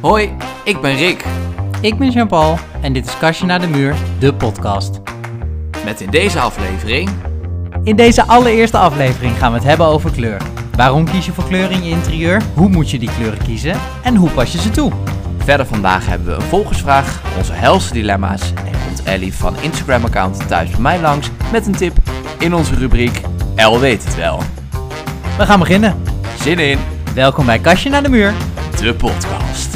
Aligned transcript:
Hoi, 0.00 0.36
ik 0.64 0.80
ben 0.80 0.96
Rick. 0.96 1.24
Ik 1.80 1.98
ben 1.98 2.10
Jean-Paul 2.10 2.58
en 2.80 2.92
dit 2.92 3.06
is 3.06 3.18
Kastje 3.18 3.46
naar 3.46 3.60
de 3.60 3.66
Muur, 3.66 3.94
de 4.18 4.34
podcast. 4.34 5.00
Met 5.84 6.00
in 6.00 6.10
deze 6.10 6.40
aflevering... 6.40 7.10
In 7.82 7.96
deze 7.96 8.24
allereerste 8.24 8.78
aflevering 8.78 9.38
gaan 9.38 9.52
we 9.52 9.58
het 9.58 9.66
hebben 9.66 9.86
over 9.86 10.10
kleur. 10.10 10.42
Waarom 10.76 11.04
kies 11.04 11.26
je 11.26 11.32
voor 11.32 11.44
kleur 11.44 11.70
in 11.70 11.84
je 11.84 11.90
interieur? 11.90 12.42
Hoe 12.54 12.68
moet 12.68 12.90
je 12.90 12.98
die 12.98 13.10
kleuren 13.16 13.42
kiezen? 13.44 13.76
En 14.02 14.16
hoe 14.16 14.30
pas 14.30 14.52
je 14.52 14.58
ze 14.60 14.70
toe? 14.70 14.92
Verder 15.38 15.66
vandaag 15.66 16.06
hebben 16.06 16.28
we 16.28 16.34
een 16.34 16.48
volgersvraag, 16.48 17.22
onze 17.36 17.52
helse 17.52 17.92
dilemma's... 17.92 18.52
en 18.52 18.72
komt 18.86 19.02
Ellie 19.02 19.34
van 19.34 19.54
Instagram-account 19.60 20.48
Thuis 20.48 20.70
bij 20.70 20.80
mij 20.80 21.00
langs 21.00 21.30
met 21.52 21.66
een 21.66 21.76
tip 21.76 21.96
in 22.38 22.54
onze 22.54 22.74
rubriek 22.74 23.20
El 23.54 23.80
weet 23.80 24.04
het 24.04 24.16
wel. 24.16 24.42
We 25.38 25.46
gaan 25.46 25.58
beginnen. 25.58 26.02
Zin 26.40 26.58
in, 26.58 26.78
Welkom 27.14 27.46
bij 27.46 27.58
Kastje 27.58 27.90
naar 27.90 28.02
de 28.02 28.08
Muur. 28.08 28.34
de 28.80 28.94
podcast. 28.94 29.69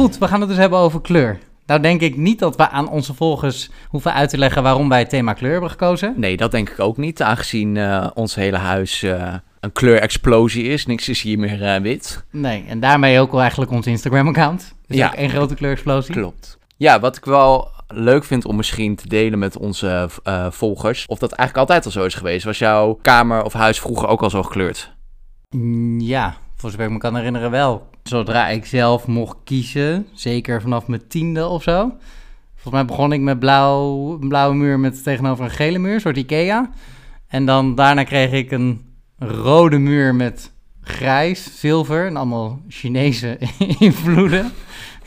Goed, 0.00 0.18
we 0.18 0.28
gaan 0.28 0.40
het 0.40 0.48
dus 0.48 0.58
hebben 0.58 0.78
over 0.78 1.00
kleur. 1.00 1.38
Nou 1.66 1.80
denk 1.80 2.00
ik 2.00 2.16
niet 2.16 2.38
dat 2.38 2.56
we 2.56 2.68
aan 2.68 2.88
onze 2.88 3.14
volgers 3.14 3.70
hoeven 3.88 4.14
uit 4.14 4.30
te 4.30 4.38
leggen 4.38 4.62
waarom 4.62 4.88
wij 4.88 4.98
het 4.98 5.08
thema 5.08 5.32
kleur 5.32 5.52
hebben 5.52 5.70
gekozen. 5.70 6.14
Nee, 6.16 6.36
dat 6.36 6.50
denk 6.50 6.68
ik 6.68 6.80
ook 6.80 6.96
niet, 6.96 7.22
aangezien 7.22 7.76
eh, 7.76 8.06
ons 8.14 8.34
hele 8.34 8.56
huis 8.56 9.02
eh, 9.02 9.34
een 9.60 9.72
kleurexplosie 9.72 10.64
is. 10.64 10.86
Niks 10.86 11.08
is 11.08 11.22
hier 11.22 11.38
meer 11.38 11.62
eh, 11.62 11.80
wit. 11.80 12.24
Nee, 12.30 12.64
en 12.68 12.80
daarmee 12.80 13.20
ook 13.20 13.30
wel 13.30 13.40
eigenlijk 13.40 13.70
ons 13.70 13.86
Instagram-account. 13.86 14.74
Ja. 14.86 15.06
ook 15.06 15.12
één 15.12 15.30
grote 15.30 15.54
kleurexplosie. 15.54 16.14
Klopt. 16.14 16.58
Ja, 16.76 17.00
wat 17.00 17.16
ik 17.16 17.24
wel 17.24 17.70
leuk 17.88 18.24
vind 18.24 18.44
om 18.44 18.56
misschien 18.56 18.96
te 18.96 19.08
delen 19.08 19.38
met 19.38 19.56
onze 19.58 20.08
volgers, 20.50 21.06
of 21.06 21.18
dat 21.18 21.32
eigenlijk 21.32 21.68
altijd 21.70 21.84
al 21.86 22.00
zo 22.00 22.06
is 22.06 22.14
geweest. 22.14 22.44
Was 22.44 22.58
jouw 22.58 22.98
kamer 23.02 23.42
of 23.42 23.52
huis 23.52 23.80
vroeger 23.80 24.08
ook 24.08 24.22
al 24.22 24.30
zo 24.30 24.42
gekleurd? 24.42 24.92
Mm, 25.50 26.00
Ja, 26.00 26.36
voor 26.56 26.70
zover 26.70 26.86
ik 26.86 26.92
me 26.92 26.98
kan 26.98 27.16
herinneren 27.16 27.50
wel. 27.50 27.89
Zodra 28.10 28.48
ik 28.48 28.66
zelf 28.66 29.06
mocht 29.06 29.36
kiezen, 29.44 30.06
zeker 30.14 30.60
vanaf 30.60 30.86
mijn 30.86 31.06
tiende 31.08 31.46
of 31.46 31.62
zo. 31.62 31.92
Volgens 32.52 32.74
mij 32.74 32.84
begon 32.84 33.12
ik 33.12 33.20
met 33.20 33.38
blauw, 33.38 34.12
een 34.20 34.28
blauwe 34.28 34.54
muur 34.54 34.78
met 34.78 35.02
tegenover 35.02 35.44
een 35.44 35.50
gele 35.50 35.78
muur, 35.78 35.94
een 35.94 36.00
soort 36.00 36.16
Ikea. 36.16 36.70
En 37.28 37.46
dan 37.46 37.74
daarna 37.74 38.04
kreeg 38.04 38.32
ik 38.32 38.50
een 38.50 38.80
rode 39.18 39.78
muur 39.78 40.14
met 40.14 40.52
grijs, 40.82 41.58
zilver 41.58 42.06
en 42.06 42.16
allemaal 42.16 42.60
Chinese 42.68 43.38
invloeden. 43.78 44.52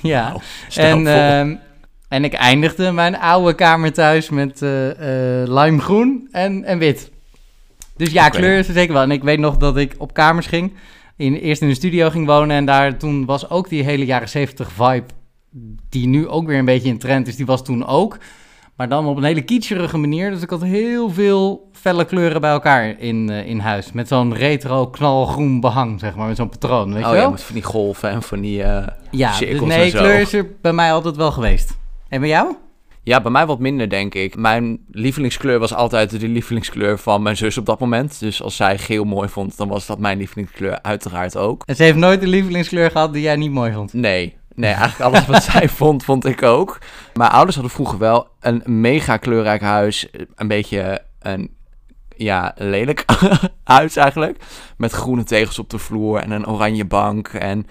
Ja, 0.01 0.35
en, 0.75 1.07
ehm, 1.07 1.55
en 2.07 2.23
ik 2.23 2.33
eindigde 2.33 2.91
mijn 2.91 3.17
oude 3.17 3.53
kamer 3.55 3.93
thuis 3.93 4.29
met 4.29 4.61
eh 4.61 5.41
eh, 5.41 5.47
limegroen 5.49 6.27
en, 6.31 6.63
en 6.63 6.77
wit. 6.77 7.11
Dus 7.97 8.11
ja, 8.11 8.27
Oké. 8.27 8.37
kleur 8.37 8.57
is 8.57 8.67
er 8.67 8.73
zeker 8.73 8.93
wel. 8.93 9.03
En 9.03 9.11
ik 9.11 9.23
weet 9.23 9.39
nog 9.39 9.57
dat 9.57 9.77
ik 9.77 9.95
op 9.97 10.13
kamers 10.13 10.47
ging. 10.47 10.73
In, 11.23 11.33
eerst 11.33 11.61
in 11.61 11.67
de 11.67 11.73
studio 11.73 12.09
ging 12.09 12.25
wonen. 12.27 12.55
En 12.55 12.65
daar 12.65 12.97
toen 12.97 13.25
was 13.25 13.49
ook 13.49 13.69
die 13.69 13.83
hele 13.83 14.05
jaren 14.05 14.29
70 14.29 14.71
vibe. 14.71 15.05
Die 15.89 16.07
nu 16.07 16.27
ook 16.27 16.47
weer 16.47 16.57
een 16.57 16.65
beetje 16.65 16.89
in 16.89 16.97
trend 16.97 17.27
is. 17.27 17.35
Die 17.35 17.45
was 17.45 17.63
toen 17.63 17.85
ook. 17.85 18.17
Maar 18.75 18.89
dan 18.89 19.05
op 19.07 19.17
een 19.17 19.23
hele 19.23 19.41
kitscherige 19.41 19.97
manier. 19.97 20.29
Dus 20.29 20.41
ik 20.41 20.49
had 20.49 20.63
heel 20.63 21.09
veel 21.09 21.69
felle 21.71 22.05
kleuren 22.05 22.41
bij 22.41 22.51
elkaar 22.51 22.99
in, 22.99 23.29
eh, 23.29 23.47
in 23.47 23.59
huis. 23.59 23.91
Met 23.91 24.07
zo'n 24.07 24.33
retro 24.35 24.87
knalgroen 24.87 25.59
behang, 25.59 25.99
zeg 25.99 26.15
maar. 26.15 26.27
Met 26.27 26.35
zo'n 26.37 26.49
patroon, 26.49 26.93
weet 26.93 27.03
oh 27.03 27.09
je 27.09 27.15
ja, 27.15 27.21
wel? 27.21 27.31
met 27.31 27.43
van 27.43 27.55
die 27.55 27.63
golven 27.63 28.09
en 28.09 28.21
van 28.23 28.41
die... 28.41 28.63
eh, 28.63 28.87
Ja, 29.11 29.39
dus 29.39 29.59
nee, 29.61 29.91
kleur 29.91 30.19
is 30.19 30.33
er 30.33 30.47
bij 30.61 30.73
mij 30.73 30.93
altijd 30.93 31.15
wel 31.15 31.31
geweest. 31.31 31.77
En 32.09 32.19
bij 32.19 32.29
jou? 32.29 32.55
Ja, 33.05 33.21
bij 33.21 33.31
mij 33.31 33.45
wat 33.45 33.59
minder, 33.59 33.89
denk 33.89 34.15
ik. 34.15 34.35
Mijn 34.35 34.79
lievelingskleur 34.91 35.59
was 35.59 35.73
altijd 35.73 36.19
de 36.19 36.27
lievelingskleur 36.27 36.97
van 36.97 37.21
mijn 37.21 37.37
zus 37.37 37.57
op 37.57 37.65
dat 37.65 37.79
moment. 37.79 38.19
Dus 38.19 38.41
als 38.41 38.55
zij 38.55 38.77
geel 38.77 39.03
mooi 39.03 39.29
vond, 39.29 39.57
dan 39.57 39.67
was 39.67 39.85
dat 39.85 39.99
mijn 39.99 40.17
lievelingskleur 40.17 40.81
uiteraard 40.81 41.37
ook. 41.37 41.63
En 41.65 41.75
ze 41.75 41.83
heeft 41.83 41.97
nooit 41.97 42.21
een 42.21 42.29
lievelingskleur 42.29 42.91
gehad 42.91 43.13
die 43.13 43.21
jij 43.21 43.35
niet 43.35 43.51
mooi 43.51 43.73
vond. 43.73 43.93
Nee, 43.93 44.37
nee, 44.55 44.73
eigenlijk 44.73 44.99
alles 44.99 45.25
wat 45.25 45.43
zij 45.43 45.69
vond, 45.79 46.03
vond 46.03 46.25
ik 46.25 46.43
ook. 46.43 46.77
Mijn 47.13 47.31
ouders 47.31 47.55
hadden 47.55 47.73
vroeger 47.73 47.97
wel 47.97 48.27
een 48.39 48.61
mega 48.65 49.17
kleurrijk 49.17 49.61
huis. 49.61 50.07
Een 50.35 50.47
beetje 50.47 51.01
een, 51.19 51.55
ja, 52.15 52.53
lelijk 52.57 53.05
huis 53.63 53.95
eigenlijk. 53.95 54.43
Met 54.77 54.91
groene 54.91 55.23
tegels 55.23 55.59
op 55.59 55.69
de 55.69 55.77
vloer 55.77 56.19
en 56.19 56.31
een 56.31 56.47
oranje 56.47 56.85
bank. 56.85 57.27
En 57.27 57.67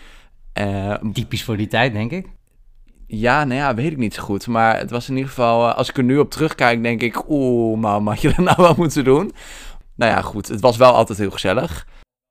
eh, 0.53 0.95
Typisch 1.13 1.45
voor 1.45 1.57
die 1.57 1.67
tijd, 1.67 1.93
denk 1.93 2.11
ik. 2.11 2.27
Ja, 3.19 3.45
nou 3.45 3.61
ja, 3.61 3.75
weet 3.75 3.93
ik 3.93 3.99
niet 3.99 4.15
zo 4.15 4.23
goed. 4.23 4.47
Maar 4.47 4.79
het 4.79 4.91
was 4.91 5.09
in 5.09 5.15
ieder 5.15 5.29
geval, 5.29 5.69
eh, 5.69 5.77
als 5.77 5.89
ik 5.89 5.97
er 5.97 6.05
nu 6.05 6.19
op 6.19 6.31
terugkijk, 6.31 6.83
denk 6.83 7.03
ik... 7.03 7.29
Oeh, 7.29 7.79
mam, 7.79 8.09
had 8.09 8.21
je 8.21 8.29
dat 8.29 8.37
nou 8.39 8.57
wel 8.57 8.75
moeten 8.77 9.05
doen? 9.05 9.33
Nou 9.95 10.13
ja, 10.13 10.21
goed, 10.21 10.49
het 10.49 10.61
was 10.61 10.77
wel 10.77 10.93
altijd 10.93 11.19
heel 11.19 11.31
gezellig. 11.31 11.87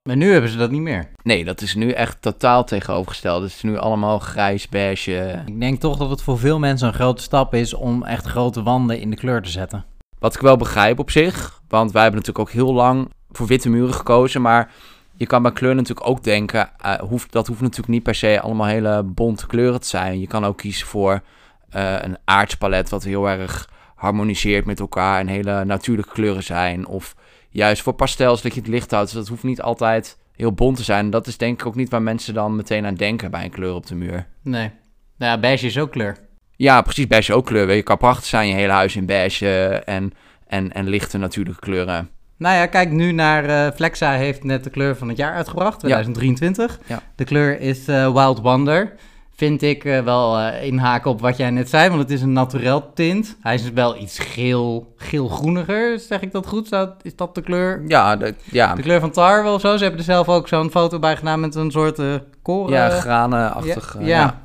Maar 0.08 0.16
nu 0.16 0.32
hebben 0.32 0.50
ze 0.50 0.56
dat 0.56 0.70
niet 0.70 0.80
meer. 0.80 1.10
Nee, 1.22 1.44
dat 1.44 1.60
is 1.60 1.74
nu 1.74 1.90
echt 1.90 2.22
totaal 2.22 2.64
tegenovergesteld. 2.64 3.42
Het 3.42 3.50
is 3.50 3.62
nu 3.62 3.78
allemaal 3.78 4.18
grijs, 4.18 4.68
beige. 4.68 5.42
Ik 5.46 5.60
denk 5.60 5.80
toch 5.80 5.96
dat 5.96 6.10
het 6.10 6.22
voor 6.22 6.38
veel 6.38 6.58
mensen 6.58 6.88
een 6.88 6.94
grote 6.94 7.22
stap 7.22 7.54
is 7.54 7.74
om 7.74 8.04
echt 8.04 8.26
grote 8.26 8.62
wanden 8.62 9.00
in 9.00 9.10
de 9.10 9.16
kleur 9.16 9.42
te 9.42 9.50
zetten. 9.50 9.84
Wat 10.18 10.34
ik 10.34 10.40
wel 10.40 10.56
begrijp 10.56 10.98
op 10.98 11.10
zich. 11.10 11.60
Want 11.68 11.92
wij 11.92 12.02
hebben 12.02 12.20
natuurlijk 12.20 12.48
ook 12.48 12.54
heel 12.54 12.72
lang 12.72 13.10
voor 13.30 13.46
witte 13.46 13.68
muren 13.68 13.94
gekozen. 13.94 14.42
Maar 14.42 14.72
je 15.16 15.26
kan 15.26 15.42
bij 15.42 15.52
kleur 15.52 15.74
natuurlijk 15.74 16.08
ook 16.08 16.24
denken... 16.24 16.70
eh, 16.80 16.98
hoeft, 16.98 17.32
dat 17.32 17.46
hoeft 17.46 17.60
natuurlijk 17.60 17.88
niet 17.88 18.02
per 18.02 18.14
se 18.14 18.40
allemaal 18.40 18.66
hele 18.66 19.02
bonte 19.02 19.46
kleuren 19.46 19.80
te 19.80 19.86
zijn. 19.88 20.20
Je 20.20 20.26
kan 20.26 20.44
ook 20.44 20.56
kiezen 20.56 20.86
voor 20.86 21.22
eh, 21.70 21.96
een 22.00 22.16
aardspalet... 22.24 22.88
wat 22.88 23.04
heel 23.04 23.28
erg 23.28 23.70
harmoniseert 23.94 24.64
met 24.64 24.80
elkaar... 24.80 25.20
en 25.20 25.26
hele 25.26 25.64
natuurlijke 25.64 26.12
kleuren 26.12 26.42
zijn. 26.42 26.86
Of 26.86 27.16
juist 27.48 27.82
voor 27.82 27.92
pastels 27.92 28.42
dat 28.42 28.54
je 28.54 28.60
het 28.60 28.68
licht 28.68 28.90
houdt. 28.90 29.06
Dus 29.06 29.18
dat 29.18 29.28
hoeft 29.28 29.42
niet 29.42 29.62
altijd 29.62 30.18
heel 30.36 30.52
bont 30.52 30.76
te 30.76 30.82
zijn. 30.82 31.10
Dat 31.10 31.26
is 31.26 31.36
denk 31.36 31.60
ik 31.60 31.66
ook 31.66 31.74
niet 31.74 31.90
waar 31.90 32.02
mensen 32.02 32.34
dan 32.34 32.56
meteen 32.56 32.86
aan 32.86 32.94
denken... 32.94 33.30
bij 33.30 33.44
een 33.44 33.50
kleur 33.50 33.74
op 33.74 33.86
de 33.86 33.94
muur. 33.94 34.26
Nee. 34.42 34.70
Nou 35.16 35.32
ja, 35.32 35.38
beige 35.38 35.66
is 35.66 35.78
ook 35.78 35.90
kleur. 35.90 36.16
Ja, 36.56 36.82
precies. 36.82 37.06
Beige 37.06 37.30
is 37.30 37.36
ook 37.38 37.46
kleur. 37.46 37.74
Je 37.74 37.82
kan 37.82 37.96
prachtig 37.96 38.24
zijn, 38.24 38.48
je 38.48 38.54
hele 38.54 38.72
huis 38.72 38.96
in 38.96 39.06
beige 39.06 39.82
en, 39.84 40.12
en, 40.46 40.72
en 40.72 40.88
lichte 40.88 41.18
natuurlijke 41.18 41.60
kleuren. 41.60 42.10
Nou 42.42 42.54
ja, 42.56 42.66
kijk 42.66 42.90
nu 42.90 43.12
naar 43.12 43.44
eh, 43.44 43.72
Flexa 43.74 44.12
heeft 44.12 44.44
net 44.44 44.64
de 44.64 44.70
kleur 44.70 44.96
van 44.96 45.08
het 45.08 45.16
jaar 45.16 45.34
uitgebracht, 45.34 45.78
2023. 45.78 46.78
Ja. 46.86 47.02
De 47.16 47.24
kleur 47.24 47.60
is 47.60 47.88
eh, 47.88 48.12
Wild 48.12 48.40
Wonder. 48.40 48.92
Vind 49.34 49.62
ik 49.62 49.84
eh, 49.84 50.00
wel 50.00 50.48
inhaken 50.48 51.10
op 51.10 51.20
wat 51.20 51.36
jij 51.36 51.50
net 51.50 51.68
zei, 51.68 51.88
want 51.88 52.00
het 52.00 52.10
is 52.10 52.22
een 52.22 52.32
naturel 52.32 52.92
tint. 52.94 53.36
Hij 53.40 53.54
is 53.54 53.70
wel 53.70 53.96
iets 53.96 54.18
geel, 54.18 54.92
geel-groeniger, 54.96 55.98
zeg 55.98 56.20
ik 56.20 56.32
dat 56.32 56.46
goed? 56.46 56.68
Zou, 56.68 56.88
is 57.02 57.16
dat 57.16 57.34
de 57.34 57.42
kleur? 57.42 57.82
Ja, 57.86 58.16
de, 58.16 58.34
ja, 58.50 58.74
De 58.74 58.82
kleur 58.82 59.00
van 59.00 59.10
tar 59.10 59.42
wel 59.42 59.54
of 59.54 59.60
zo? 59.60 59.76
Ze 59.76 59.82
hebben 59.82 60.00
er 60.00 60.06
zelf 60.06 60.28
ook 60.28 60.48
zo'n 60.48 60.70
foto 60.70 60.98
bij 60.98 61.16
gedaan 61.16 61.40
met 61.40 61.54
een 61.54 61.70
soort 61.70 62.00
koren. 62.42 62.72
ja 62.72 62.88
granenachtig. 62.88 63.96
ja, 64.00 64.40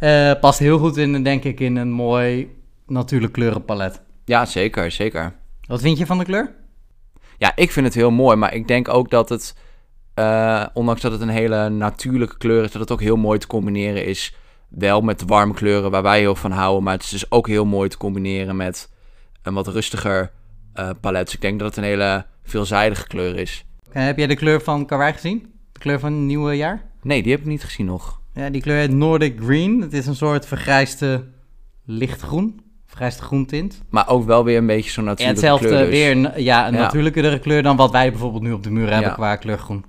ja. 0.00 0.34
Past 0.34 0.58
heel 0.58 0.78
goed 0.78 0.96
in, 0.96 1.22
denk 1.22 1.44
ik, 1.44 1.60
in 1.60 1.76
een 1.76 1.92
mooi 1.92 2.56
natuurlijk 2.86 3.32
kleurenpalet. 3.32 4.00
ja, 4.24 4.44
zeker, 4.44 4.90
zeker. 4.90 5.32
Wat 5.66 5.80
vind 5.80 5.98
je 5.98 6.06
van 6.06 6.18
de 6.18 6.24
kleur? 6.24 6.58
Ja, 7.40 7.52
ik 7.56 7.70
vind 7.70 7.86
het 7.86 7.94
heel 7.94 8.10
mooi, 8.10 8.36
maar 8.36 8.54
ik 8.54 8.68
denk 8.68 8.88
ook 8.88 9.10
dat 9.10 9.28
het, 9.28 9.54
eh, 10.14 10.66
ondanks 10.72 11.00
dat 11.00 11.12
het 11.12 11.20
een 11.20 11.28
hele 11.28 11.68
natuurlijke 11.68 12.36
kleur 12.38 12.64
is, 12.64 12.72
dat 12.72 12.80
het 12.80 12.90
ook 12.90 13.00
heel 13.00 13.16
mooi 13.16 13.38
te 13.38 13.46
combineren 13.46 14.04
is. 14.04 14.34
Wel 14.68 15.00
met 15.00 15.18
de 15.18 15.24
warme 15.24 15.54
kleuren 15.54 15.90
waar 15.90 16.02
wij 16.02 16.18
heel 16.18 16.34
van 16.34 16.50
houden, 16.50 16.82
maar 16.82 16.92
het 16.92 17.02
is 17.02 17.08
dus 17.08 17.30
ook 17.30 17.46
heel 17.46 17.64
mooi 17.64 17.88
te 17.88 17.96
combineren 17.96 18.56
met 18.56 18.90
een 19.42 19.54
wat 19.54 19.68
rustiger 19.68 20.30
eh, 20.72 20.90
palet. 21.00 21.24
Dus 21.24 21.34
ik 21.34 21.40
denk 21.40 21.58
dat 21.58 21.68
het 21.68 21.76
een 21.76 21.90
hele 21.90 22.26
veelzijdige 22.42 23.06
kleur 23.06 23.36
is. 23.36 23.64
Heb 23.90 24.18
jij 24.18 24.26
de 24.26 24.36
kleur 24.36 24.60
van 24.60 24.86
Karwei 24.86 25.12
gezien? 25.12 25.52
De 25.72 25.80
kleur 25.80 26.00
van 26.00 26.12
het 26.12 26.22
nieuwe 26.22 26.56
jaar? 26.56 26.82
Nee, 27.02 27.22
die 27.22 27.32
heb 27.32 27.40
ik 27.40 27.46
niet 27.46 27.64
gezien 27.64 27.86
nog. 27.86 28.20
Ja, 28.34 28.50
die 28.50 28.60
kleur 28.60 28.78
heet 28.78 28.92
Nordic 28.92 29.40
Green. 29.40 29.80
Het 29.80 29.92
is 29.92 30.06
een 30.06 30.16
soort 30.16 30.46
vergrijsde 30.46 31.24
lichtgroen. 31.84 32.60
Vergrijsde 32.90 33.22
groentint. 33.22 33.82
Maar 33.90 34.08
ook 34.08 34.24
wel 34.26 34.44
weer 34.44 34.56
een 34.58 34.66
beetje 34.66 34.90
zo'n 34.90 35.02
En 35.04 35.08
natuurlijke 35.08 35.40
hetzelfde 35.46 35.66
kleur. 35.68 35.90
dus. 35.90 35.98
weer, 35.98 36.10
een- 36.10 36.42
ja, 36.44 36.66
een 36.68 36.74
Ja. 36.74 36.80
natuurlijkere 36.80 37.38
kleur 37.38 37.62
dan 37.62 37.76
wat 37.76 37.90
wij 37.90 38.10
bijvoorbeeld 38.10 38.42
nu 38.42 38.52
op 38.52 38.62
de 38.62 38.70
muur 38.70 38.90
hebben 38.90 39.08
Ja. 39.08 39.14
qua 39.14 39.36
kleurgroen. 39.36 39.84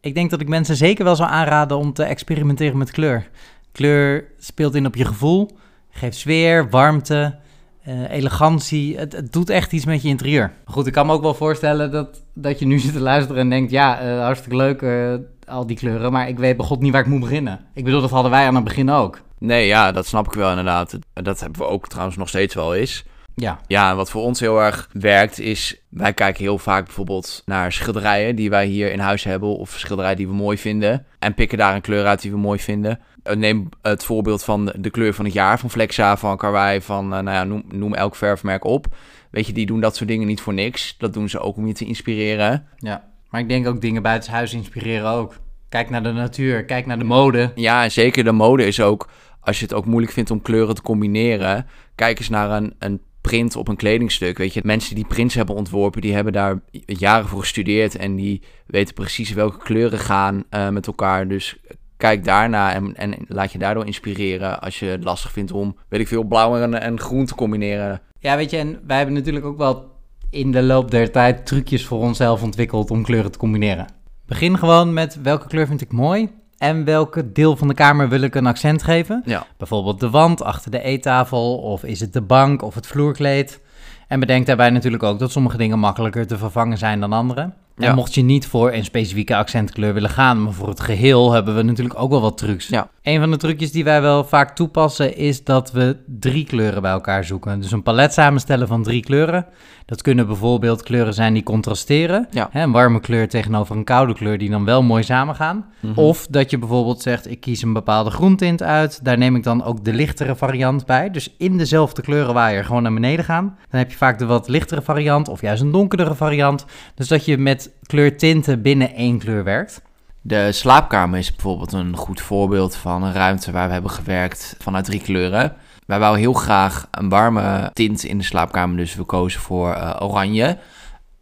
Ik 0.00 0.14
denk 0.14 0.30
dat 0.30 0.40
ik 0.40 0.48
mensen 0.48 0.76
zeker 0.76 1.04
wel 1.04 1.16
zou 1.16 1.30
aanraden 1.30 1.76
om 1.78 1.92
te 1.92 2.02
experimenteren 2.02 2.78
met 2.78 2.90
kleur. 2.90 3.28
Kleur 3.72 4.24
speelt 4.38 4.74
in 4.74 4.86
op 4.86 4.94
je 4.96 5.04
gevoel, 5.04 5.50
geeft 5.90 6.16
sfeer, 6.16 6.70
warmte, 6.70 7.34
eh, 7.82 8.10
elegantie. 8.10 8.96
Het, 8.98 9.12
het 9.12 9.32
doet 9.32 9.50
echt 9.50 9.72
iets 9.72 9.84
met 9.84 10.02
je 10.02 10.08
interieur. 10.08 10.52
Goed, 10.64 10.86
ik 10.86 10.92
kan 10.92 11.06
me 11.06 11.12
ook 11.12 11.22
wel 11.22 11.34
voorstellen 11.34 11.90
dat, 11.90 12.22
dat 12.34 12.58
je 12.58 12.66
nu 12.66 12.78
zit 12.78 12.92
te 12.92 13.00
luisteren 13.00 13.40
en 13.42 13.50
denkt... 13.50 13.70
ja, 13.70 14.00
eh, 14.00 14.18
hartstikke 14.24 14.56
leuk, 14.56 14.82
eh, 14.82 15.14
al 15.54 15.66
die 15.66 15.76
kleuren, 15.76 16.12
maar 16.12 16.28
ik 16.28 16.38
weet 16.38 16.56
begot 16.56 16.80
niet 16.80 16.92
waar 16.92 17.00
ik 17.00 17.06
moet 17.06 17.20
beginnen. 17.20 17.60
Ik 17.74 17.84
bedoel, 17.84 18.00
dat 18.00 18.10
hadden 18.10 18.30
wij 18.30 18.46
aan 18.46 18.54
het 18.54 18.64
begin 18.64 18.90
ook. 18.90 19.20
Nee, 19.44 19.66
ja, 19.66 19.92
dat 19.92 20.06
snap 20.06 20.26
ik 20.26 20.32
wel 20.32 20.48
inderdaad. 20.50 20.98
Dat 21.12 21.40
hebben 21.40 21.60
we 21.60 21.66
ook 21.66 21.88
trouwens 21.88 22.16
nog 22.16 22.28
steeds 22.28 22.54
wel 22.54 22.74
eens. 22.74 23.04
Ja, 23.34 23.60
Ja, 23.66 23.94
wat 23.94 24.10
voor 24.10 24.22
ons 24.22 24.40
heel 24.40 24.60
erg 24.62 24.88
werkt 24.92 25.38
is... 25.38 25.76
wij 25.88 26.12
kijken 26.12 26.42
heel 26.42 26.58
vaak 26.58 26.84
bijvoorbeeld 26.84 27.42
naar 27.44 27.72
schilderijen 27.72 28.36
die 28.36 28.50
wij 28.50 28.66
hier 28.66 28.92
in 28.92 28.98
huis 28.98 29.24
hebben... 29.24 29.56
of 29.56 29.70
schilderijen 29.70 30.16
die 30.16 30.28
we 30.28 30.34
mooi 30.34 30.58
vinden... 30.58 31.06
en 31.18 31.34
pikken 31.34 31.58
daar 31.58 31.74
een 31.74 31.80
kleur 31.80 32.06
uit 32.06 32.22
die 32.22 32.30
we 32.30 32.36
mooi 32.36 32.58
vinden. 32.58 33.00
Eh, 33.22 33.36
Neem 33.36 33.68
het 33.82 34.04
voorbeeld 34.04 34.44
van 34.44 34.72
de 34.78 34.90
kleur 34.90 35.14
van 35.14 35.24
het 35.24 35.34
jaar 35.34 35.58
van 35.58 35.70
Flexa, 35.70 36.16
van 36.16 36.36
Karwei... 36.36 36.80
van, 36.80 37.04
eh, 37.14 37.20
nou 37.20 37.36
ja, 37.36 37.44
noem, 37.44 37.64
noem 37.68 37.94
elk 37.94 38.16
verfmerk 38.16 38.64
op. 38.64 38.86
Weet 39.30 39.46
je, 39.46 39.52
die 39.52 39.66
doen 39.66 39.80
dat 39.80 39.96
soort 39.96 40.08
dingen 40.08 40.26
niet 40.26 40.40
voor 40.40 40.54
niks. 40.54 40.94
Dat 40.98 41.12
doen 41.12 41.28
ze 41.28 41.40
ook 41.40 41.56
om 41.56 41.66
je 41.66 41.72
te 41.74 41.84
inspireren. 41.84 42.66
ja. 42.78 43.12
Maar 43.30 43.42
ik 43.42 43.48
denk 43.48 43.66
ook 43.66 43.80
dingen 43.80 44.02
buitenshuis 44.02 44.52
inspireren 44.54 45.10
ook. 45.10 45.34
Kijk 45.68 45.90
naar 45.90 46.02
de 46.02 46.12
natuur, 46.12 46.64
kijk 46.64 46.86
naar 46.86 46.98
de 46.98 47.04
mode. 47.04 47.52
Ja, 47.54 47.88
zeker 47.88 48.24
de 48.24 48.32
mode 48.32 48.66
is 48.66 48.80
ook, 48.80 49.08
als 49.44 49.58
je 49.58 49.64
het 49.64 49.74
ook 49.74 49.86
moeilijk 49.86 50.12
vindt 50.12 50.30
om 50.30 50.42
kleuren 50.42 50.74
te 50.74 50.82
combineren, 50.82 51.66
kijk 51.94 52.18
eens 52.18 52.28
naar 52.28 52.50
een, 52.50 52.74
een 52.78 53.00
print 53.20 53.56
op 53.56 53.68
een 53.68 53.76
kledingstuk. 53.76 54.38
Weet 54.38 54.54
je, 54.54 54.60
mensen 54.64 54.94
die 54.94 55.06
prints 55.06 55.34
hebben 55.34 55.54
ontworpen, 55.54 56.00
die 56.00 56.14
hebben 56.14 56.32
daar 56.32 56.60
jaren 56.86 57.28
voor 57.28 57.40
gestudeerd 57.40 57.96
en 57.96 58.14
die 58.14 58.42
weten 58.66 58.94
precies 58.94 59.32
welke 59.32 59.58
kleuren 59.58 59.98
gaan 59.98 60.44
uh, 60.50 60.68
met 60.68 60.86
elkaar. 60.86 61.28
Dus 61.28 61.56
kijk 61.96 62.24
daarna 62.24 62.72
en, 62.72 62.96
en 62.96 63.14
laat 63.28 63.52
je 63.52 63.58
daardoor 63.58 63.86
inspireren 63.86 64.60
als 64.60 64.78
je 64.78 64.86
het 64.86 65.04
lastig 65.04 65.32
vindt 65.32 65.52
om, 65.52 65.76
weet 65.88 66.00
ik 66.00 66.08
veel, 66.08 66.24
blauw 66.24 66.56
en, 66.56 66.80
en 66.80 67.00
groen 67.00 67.26
te 67.26 67.34
combineren. 67.34 68.00
Ja, 68.18 68.36
weet 68.36 68.50
je, 68.50 68.56
en 68.56 68.80
wij 68.86 68.96
hebben 68.96 69.14
natuurlijk 69.14 69.44
ook 69.44 69.58
wel 69.58 69.92
in 70.30 70.52
de 70.52 70.62
loop 70.62 70.90
der 70.90 71.10
tijd 71.10 71.46
trucjes 71.46 71.86
voor 71.86 71.98
onszelf 71.98 72.42
ontwikkeld 72.42 72.90
om 72.90 73.02
kleuren 73.02 73.32
te 73.32 73.38
combineren. 73.38 73.86
Begin 74.26 74.58
gewoon 74.58 74.92
met 74.92 75.22
welke 75.22 75.46
kleur 75.46 75.66
vind 75.66 75.80
ik 75.80 75.92
mooi 75.92 76.28
en 76.64 76.84
welke 76.84 77.32
deel 77.32 77.56
van 77.56 77.68
de 77.68 77.74
kamer 77.74 78.08
wil 78.08 78.20
ik 78.20 78.34
een 78.34 78.46
accent 78.46 78.82
geven. 78.82 79.22
Ja. 79.24 79.46
Bijvoorbeeld 79.56 80.00
de 80.00 80.10
wand 80.10 80.42
achter 80.42 80.70
de 80.70 80.82
eettafel 80.82 81.58
of 81.58 81.84
is 81.84 82.00
het 82.00 82.12
de 82.12 82.20
bank 82.20 82.62
of 82.62 82.74
het 82.74 82.86
vloerkleed. 82.86 83.60
En 84.08 84.20
bedenk 84.20 84.46
daarbij 84.46 84.70
natuurlijk 84.70 85.02
ook 85.02 85.18
dat 85.18 85.30
sommige 85.30 85.56
dingen 85.56 85.78
makkelijker 85.78 86.26
te 86.26 86.38
vervangen 86.38 86.78
zijn 86.78 87.00
dan 87.00 87.12
andere. 87.12 87.50
Ja. 87.76 87.88
En 87.88 87.94
mocht 87.94 88.14
je 88.14 88.22
niet 88.22 88.46
voor 88.46 88.72
een 88.72 88.84
specifieke 88.84 89.36
accentkleur 89.36 89.94
willen 89.94 90.10
gaan, 90.10 90.42
maar 90.42 90.52
voor 90.52 90.68
het 90.68 90.80
geheel 90.80 91.32
hebben 91.32 91.56
we 91.56 91.62
natuurlijk 91.62 91.98
ook 91.98 92.10
wel 92.10 92.20
wat 92.20 92.38
trucs. 92.38 92.68
Ja. 92.68 92.88
Een 93.04 93.20
van 93.20 93.30
de 93.30 93.36
trucjes 93.36 93.72
die 93.72 93.84
wij 93.84 94.02
wel 94.02 94.24
vaak 94.24 94.54
toepassen 94.54 95.16
is 95.16 95.44
dat 95.44 95.72
we 95.72 95.96
drie 96.06 96.44
kleuren 96.44 96.82
bij 96.82 96.90
elkaar 96.90 97.24
zoeken. 97.24 97.60
Dus 97.60 97.72
een 97.72 97.82
palet 97.82 98.12
samenstellen 98.12 98.68
van 98.68 98.82
drie 98.82 99.02
kleuren. 99.02 99.46
Dat 99.86 100.02
kunnen 100.02 100.26
bijvoorbeeld 100.26 100.82
kleuren 100.82 101.14
zijn 101.14 101.34
die 101.34 101.42
contrasteren. 101.42 102.26
Ja. 102.30 102.48
Hè, 102.50 102.62
een 102.62 102.72
warme 102.72 103.00
kleur 103.00 103.28
tegenover 103.28 103.76
een 103.76 103.84
koude 103.84 104.14
kleur 104.14 104.38
die 104.38 104.50
dan 104.50 104.64
wel 104.64 104.82
mooi 104.82 105.02
samengaan. 105.02 105.64
Mhm. 105.80 105.98
Of 105.98 106.26
dat 106.26 106.50
je 106.50 106.58
bijvoorbeeld 106.58 107.02
zegt, 107.02 107.30
ik 107.30 107.40
kies 107.40 107.62
een 107.62 107.72
bepaalde 107.72 108.10
groentint 108.10 108.62
uit. 108.62 109.04
Daar 109.04 109.18
neem 109.18 109.36
ik 109.36 109.42
dan 109.42 109.64
ook 109.64 109.84
de 109.84 109.92
lichtere 109.92 110.36
variant 110.36 110.86
bij. 110.86 111.10
Dus 111.10 111.34
in 111.38 111.58
dezelfde 111.58 112.02
kleurenwaaier 112.02 112.64
gewoon 112.64 112.82
naar 112.82 112.94
beneden 112.94 113.24
gaan. 113.24 113.56
Dan 113.70 113.80
heb 113.80 113.90
je 113.90 113.96
vaak 113.96 114.18
de 114.18 114.26
wat 114.26 114.48
lichtere 114.48 114.82
variant 114.82 115.28
of 115.28 115.40
juist 115.40 115.62
een 115.62 115.72
donkerdere 115.72 116.14
variant. 116.14 116.64
Dus 116.94 117.08
dat 117.08 117.24
je 117.24 117.38
met 117.38 117.70
kleurtinten 117.86 118.62
binnen 118.62 118.94
één 118.94 119.18
kleur 119.18 119.44
werkt. 119.44 119.82
De 120.26 120.52
slaapkamer 120.52 121.18
is 121.18 121.30
bijvoorbeeld 121.30 121.72
een 121.72 121.96
goed 121.96 122.20
voorbeeld 122.20 122.76
van 122.76 123.02
een 123.02 123.12
ruimte 123.12 123.52
waar 123.52 123.66
we 123.66 123.72
hebben 123.72 123.90
gewerkt 123.90 124.56
vanuit 124.58 124.84
drie 124.84 125.00
kleuren. 125.00 125.56
Wij 125.86 125.98
wouden 125.98 126.20
heel 126.20 126.32
graag 126.32 126.88
een 126.90 127.08
warme 127.08 127.70
tint 127.72 128.04
in 128.04 128.18
de 128.18 128.24
slaapkamer, 128.24 128.76
dus 128.76 128.94
we 128.94 129.04
kozen 129.04 129.40
voor 129.40 129.72
eh, 129.72 129.96
oranje. 130.02 130.58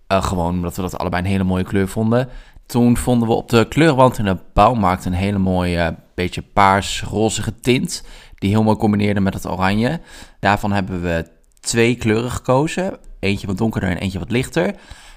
Eh, 0.07 0.23
gewoon 0.23 0.55
omdat 0.55 0.77
we 0.77 0.83
dat 0.83 0.99
allebei 0.99 1.23
een 1.23 1.29
hele 1.29 1.45
mooie 1.45 1.65
kleur 1.65 1.89
vonden. 1.89 2.29
Toen 2.67 2.97
vonden 2.97 3.29
we 3.29 3.35
op 3.35 3.49
de 3.49 3.69
kleurenwand 3.69 4.19
in 4.19 4.25
de 4.25 4.39
bouwmarkt 4.53 5.05
een 5.05 5.13
hele 5.13 5.39
mooie, 5.39 5.79
eh, 5.79 5.89
beetje 6.15 6.43
paars-rozige 6.43 7.61
tint. 7.61 8.05
Die 8.35 8.51
heel 8.51 8.63
mooi 8.63 8.77
combineerde 8.77 9.21
met 9.21 9.35
het 9.35 9.49
oranje. 9.49 10.01
Daarvan 10.41 10.73
hebben 10.73 11.03
we 11.03 11.29
twee 11.61 11.95
kleuren 11.97 12.31
gekozen. 12.31 12.99
Eentje 13.21 13.47
wat 13.47 13.59
donkerder 13.59 13.91
en 13.91 13.99
eentje 13.99 14.19
wat 14.19 14.31
lichter. 14.31 14.75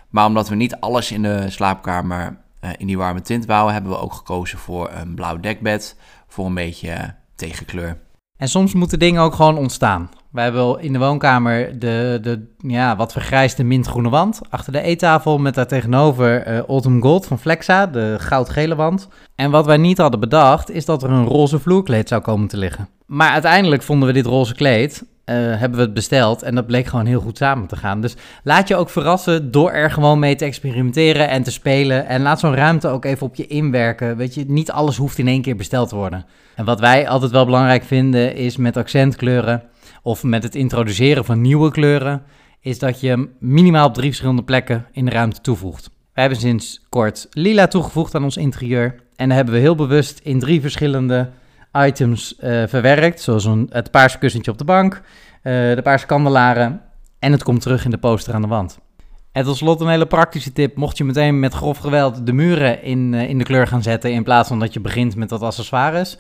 Maar 0.10 0.26
omdat 0.26 0.50
we 0.50 0.56
niet 0.56 0.76
alles 0.76 1.12
in 1.12 1.22
de 1.22 1.50
slaapkamer 1.50 2.44
in 2.78 2.88
die 2.88 2.98
warme 2.98 3.22
tint 3.22 3.46
bouwen, 3.46 3.74
hebben 3.74 3.92
we 3.92 3.98
ook 4.00 4.14
gekozen 4.14 4.58
voor 4.58 4.90
een 4.92 5.16
blauw 5.16 5.40
dekbed. 5.40 5.98
Voor 6.28 6.46
een 6.46 6.54
beetje 6.54 6.90
eh, 6.90 7.10
tegenkleur. 7.36 7.98
En 8.38 8.48
soms 8.48 8.74
moeten 8.74 9.00
dingen 9.00 9.22
ook 9.22 9.34
gewoon 9.34 9.58
ontstaan. 9.58 10.10
Wij 10.32 10.44
hebben 10.44 10.80
in 10.80 10.94
de 10.94 11.00
woonkamer 11.00 11.80
de, 11.80 12.20
de 12.22 12.54
ja, 12.58 12.96
wat 12.96 13.12
vergrijsde 13.12 13.64
mintgroene 13.64 14.10
wand. 14.10 14.42
Achter 14.50 14.72
de 14.72 14.82
eettafel 14.82 15.38
met 15.38 15.56
daar 15.56 15.68
tegenover 15.68 16.42
eh, 16.42 16.60
Autumn 16.60 17.02
Gold 17.02 17.26
van 17.26 17.40
Flexa, 17.40 17.88
de 17.88 18.16
goudgele 18.20 18.76
wand. 18.76 19.08
En 19.36 19.52
wat 19.52 19.66
wij 19.66 19.78
niet 19.78 19.98
hadden 19.98 20.20
bedacht, 20.20 20.72
is 20.72 20.86
dat 20.86 21.04
er 21.04 21.10
een 21.10 21.26
roze 21.26 21.60
vloerkleed 21.60 22.08
zou 22.08 22.22
komen 22.22 22.48
te 22.48 22.58
liggen. 22.58 22.88
Maar 23.06 23.30
uiteindelijk 23.30 23.84
vonden 23.84 24.08
we 24.08 24.14
dit 24.14 24.26
roze 24.26 24.56
kleed, 24.56 25.06
eh, 25.26 25.36
hebben 25.36 25.80
we 25.80 25.86
het 25.86 25.94
besteld 25.94 26.42
en 26.42 26.56
dat 26.56 26.66
bleek 26.66 26.86
gewoon 26.86 27.06
heel 27.06 27.20
goed 27.20 27.38
samen 27.38 27.68
te 27.68 27.76
gaan. 27.76 28.02
Dus 28.02 28.16
laat 28.44 28.68
je 28.68 28.76
ook 28.76 28.90
verrassen 28.90 29.52
door 29.52 29.72
er 29.72 29.92
gewoon 29.92 30.20
mee 30.20 30.36
te 30.36 30.46
experimenteren 30.46 31.30
en 31.30 31.44
te 31.44 31.52
spelen. 31.52 32.08
En 32.08 32.22
laat 32.22 32.40
zo'n 32.40 32.56
ruimte 32.56 32.88
ook 32.88 33.06
even 33.06 33.28
op 33.28 33.36
je 33.36 33.48
inwerken. 33.48 34.18
Weet 34.18 34.34
je, 34.34 34.46
niet 34.48 34.72
alles 34.72 34.98
hoeft 34.98 35.18
in 35.18 35.28
één 35.28 35.42
keer 35.42 35.56
besteld 35.56 35.90
te 35.90 35.96
worden. 35.96 36.26
En 36.56 36.66
wat 36.66 36.80
wij 36.80 37.08
altijd 37.08 37.32
wel 37.32 37.46
belangrijk 37.46 37.84
vinden 37.84 38.36
is 38.36 38.58
met 38.58 38.78
accentkleuren 38.78 39.64
of 40.02 40.24
met 40.24 40.44
het 40.44 40.56
introduceren 40.56 41.26
van 41.26 41.42
nieuwe 41.42 41.72
kleuren, 41.72 42.24
is 42.62 42.80
dat 42.80 43.00
je 43.00 43.30
minimaal 43.40 43.88
op 43.88 43.94
drie 43.94 44.10
verschillende 44.10 44.44
plekken 44.44 44.86
in 44.92 45.06
de 45.06 45.12
ruimte 45.12 45.42
toevoegt. 45.42 45.90
Wij 46.14 46.24
hebben 46.24 46.42
sinds 46.42 46.86
kort 46.90 47.28
lila 47.32 47.68
toegevoegd 47.68 48.16
aan 48.16 48.24
ons 48.24 48.38
interieur. 48.38 48.96
En 49.16 49.28
dat 49.28 49.38
hebben 49.38 49.54
we 49.54 49.60
heel 49.60 49.76
bewust 49.76 50.20
in 50.24 50.40
drie 50.40 50.62
verschillende 50.62 51.30
items 51.76 52.36
eh, 52.36 52.64
verwerkt. 52.68 53.22
Zoals 53.22 53.46
een, 53.46 53.70
het 53.72 53.92
paarse 53.92 54.18
kussentje 54.18 54.52
op 54.52 54.58
de 54.58 54.64
bank, 54.64 55.02
eh, 55.42 55.54
de 55.54 55.82
paarse 55.84 56.06
kandelaren. 56.06 56.82
En 57.20 57.32
het 57.32 57.44
komt 57.44 57.62
terug 57.62 57.86
in 57.86 57.92
de 57.92 57.98
poster 57.98 58.34
aan 58.34 58.42
de 58.42 58.48
wand. 58.48 58.80
En 59.36 59.44
tot 59.44 59.58
slot 59.58 59.82
een 59.82 59.88
hele 59.88 60.06
praktische 60.06 60.54
tip. 60.54 60.76
Mocht 60.76 60.98
je 60.98 61.04
meteen 61.04 61.40
met 61.40 61.54
grof 61.54 61.78
geweld 61.78 62.26
de 62.26 62.34
muren 62.34 62.84
in, 62.84 63.14
eh, 63.14 63.30
in 63.30 63.38
de 63.38 63.44
kleur 63.44 63.68
gaan 63.68 63.84
zetten... 63.84 64.12
in 64.12 64.24
plaats 64.24 64.48
van 64.48 64.60
dat 64.60 64.74
je 64.74 64.80
begint 64.80 65.16
met 65.16 65.30
wat 65.30 65.42
accessoires... 65.42 66.18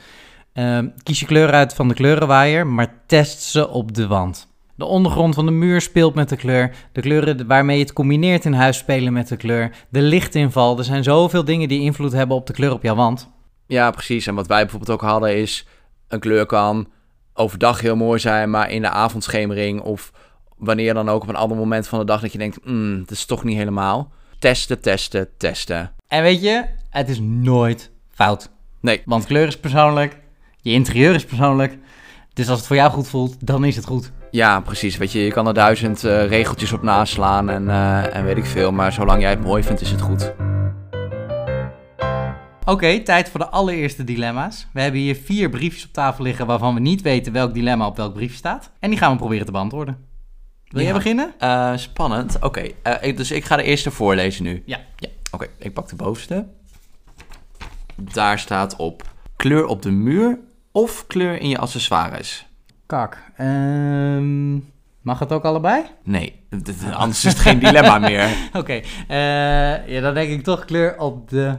eh, 0.54 0.80
kies 1.04 1.20
je 1.20 1.26
kleur 1.26 1.52
uit 1.52 1.74
van 1.74 1.88
de 1.88 1.94
kleurenwaaier, 1.94 2.68
maar 2.68 2.94
test 3.06 3.42
ze 3.42 3.70
op 3.70 3.94
de 3.94 4.08
wand. 4.08 4.48
De 4.76 4.86
ondergrond 4.86 5.36
van 5.36 5.46
de 5.46 5.52
muur 5.52 5.82
speelt 5.82 6.16
met 6.16 6.30
de 6.30 6.36
kleur. 6.36 6.76
De 6.92 7.02
kleuren 7.02 7.48
waarmee 7.48 7.78
je 7.78 7.84
het 7.84 7.94
combineert 7.94 8.46
in 8.46 8.54
huis 8.54 8.78
spelen 8.78 9.14
met 9.14 9.28
de 9.28 9.38
kleur. 9.38 9.72
De 9.90 10.02
lichtinval. 10.02 10.78
Er 10.78 10.84
zijn 10.84 11.04
zoveel 11.04 11.46
dingen 11.46 11.68
die 11.68 11.82
invloed 11.82 12.12
hebben 12.12 12.38
op 12.38 12.48
de 12.48 12.54
kleur 12.54 12.74
op 12.74 12.84
jouw 12.84 12.96
wand. 12.96 13.30
Ja, 13.66 13.92
precies. 13.92 14.28
En 14.28 14.36
wat 14.36 14.48
wij 14.48 14.62
bijvoorbeeld 14.62 14.92
ook 14.92 15.10
hadden 15.10 15.38
is... 15.38 15.68
een 16.08 16.20
kleur 16.20 16.46
kan 16.46 16.88
overdag 17.34 17.82
heel 17.82 17.96
mooi 17.96 18.20
zijn, 18.20 18.50
maar 18.50 18.72
in 18.72 18.82
de 18.82 18.90
avondschemering... 18.90 19.82
of 19.82 20.12
wanneer 20.58 20.94
dan 20.94 21.10
ook 21.10 21.22
op 21.22 21.30
een 21.30 21.36
ander 21.36 21.58
moment 21.58 21.88
van 21.88 22.00
de 22.00 22.06
dag 22.06 22.22
dat 22.22 22.32
je 22.32 22.38
denkt... 22.38 22.60
hmm, 22.64 23.00
dat 23.00 23.12
is 23.12 23.26
toch 23.26 23.44
niet 23.44 23.58
helemaal. 23.58 24.12
Testen, 24.40 24.82
testen, 24.82 25.30
testen. 25.38 25.94
En 26.08 26.24
weet 26.24 26.42
je, 26.42 26.66
het 26.90 27.10
is 27.10 27.20
nooit 27.20 27.92
fout. 28.10 28.50
Nee. 28.82 29.02
Want 29.06 29.26
kleur 29.26 29.48
is 29.48 29.60
persoonlijk. 29.60 30.18
Je 30.62 30.72
interieur 30.72 31.16
is 31.16 31.26
persoonlijk. 31.26 31.78
Dus 32.34 32.50
als 32.50 32.58
het 32.58 32.68
voor 32.68 32.76
jou 32.76 32.92
goed 32.92 33.08
voelt, 33.08 33.48
dan 33.48 33.64
is 33.64 33.76
het 33.76 33.86
goed. 33.86 34.12
Ja, 34.32 34.60
precies. 34.60 34.98
Weet 34.98 35.12
je, 35.12 35.20
je 35.20 35.32
kan 35.32 35.48
er 35.48 35.54
duizend 35.54 36.04
eh, 36.04 36.28
regeltjes 36.28 36.72
op 36.72 36.82
naslaan 36.82 37.50
en, 37.50 37.70
eh, 37.70 38.16
en 38.16 38.26
weet 38.26 38.38
ik 38.38 38.46
veel. 38.46 38.72
Maar 38.72 38.94
zolang 38.94 39.22
jij 39.22 39.30
het 39.30 39.44
mooi 39.44 39.64
vindt, 39.64 39.82
is 39.82 39.92
het 39.92 40.02
goed. 40.02 40.34
Oké, 42.68 43.00
tijd 43.00 43.30
voor 43.30 43.40
de 43.40 43.50
allereerste 43.50 44.04
dilemma's. 44.04 44.68
We 44.74 44.82
hebben 44.82 45.00
hier 45.00 45.16
vier 45.16 45.50
briefjes 45.50 45.86
op 45.86 45.94
tafel 45.94 46.24
liggen 46.24 46.46
waarvan 46.46 46.74
we 46.74 46.80
niet 46.80 47.02
weten 47.02 47.34
welk 47.34 47.54
dilemma 47.54 47.88
op 47.88 47.98
welk 47.98 48.14
briefje 48.14 48.38
staat. 48.38 48.72
En 48.80 48.90
die 48.90 49.00
gaan 49.00 49.12
we 49.12 49.18
proberen 49.18 49.46
te 49.46 49.52
beantwoorden. 49.52 49.98
Wil 50.68 50.84
jij 50.84 50.94
beginnen? 50.94 51.34
Eh, 51.40 51.76
spannend. 51.76 52.38
Oké, 52.42 52.68
eh, 52.84 53.18
dus 53.18 53.32
ik 53.32 53.46
ga 53.46 53.56
de 53.56 53.64
eerste 53.64 53.92
voorlezen 53.92 54.44
nu. 54.44 54.64
Ja. 54.66 54.80
ja. 54.98 55.10
Oké, 55.32 55.48
ik 55.58 55.74
pak 55.74 55.90
de 55.90 55.96
bovenste. 55.96 56.48
Daar 57.96 58.40
staat 58.40 58.76
op 58.76 59.04
kleur 59.36 59.66
op 59.66 59.82
de 59.82 59.92
muur 59.92 60.40
of 60.72 61.08
kleur 61.08 61.42
in 61.42 61.50
je 61.50 61.58
accessoires. 61.58 62.48
Kak. 62.86 63.32
Ehm, 63.36 64.54
mag 65.02 65.20
het 65.20 65.32
ook 65.32 65.44
allebei? 65.44 65.84
Nee, 66.04 66.48
anders 66.94 67.26
is 67.26 67.32
het 67.32 67.42
geen 67.42 67.60
dilemma 67.60 68.00
meer. 68.00 68.30
Oké, 68.54 68.82
eh, 69.08 69.88
ja, 69.88 70.02
dan 70.02 70.14
denk 70.14 70.30
ik 70.30 70.44
toch 70.44 70.66
kleur 70.66 71.00
op 71.00 71.30
de 71.30 71.58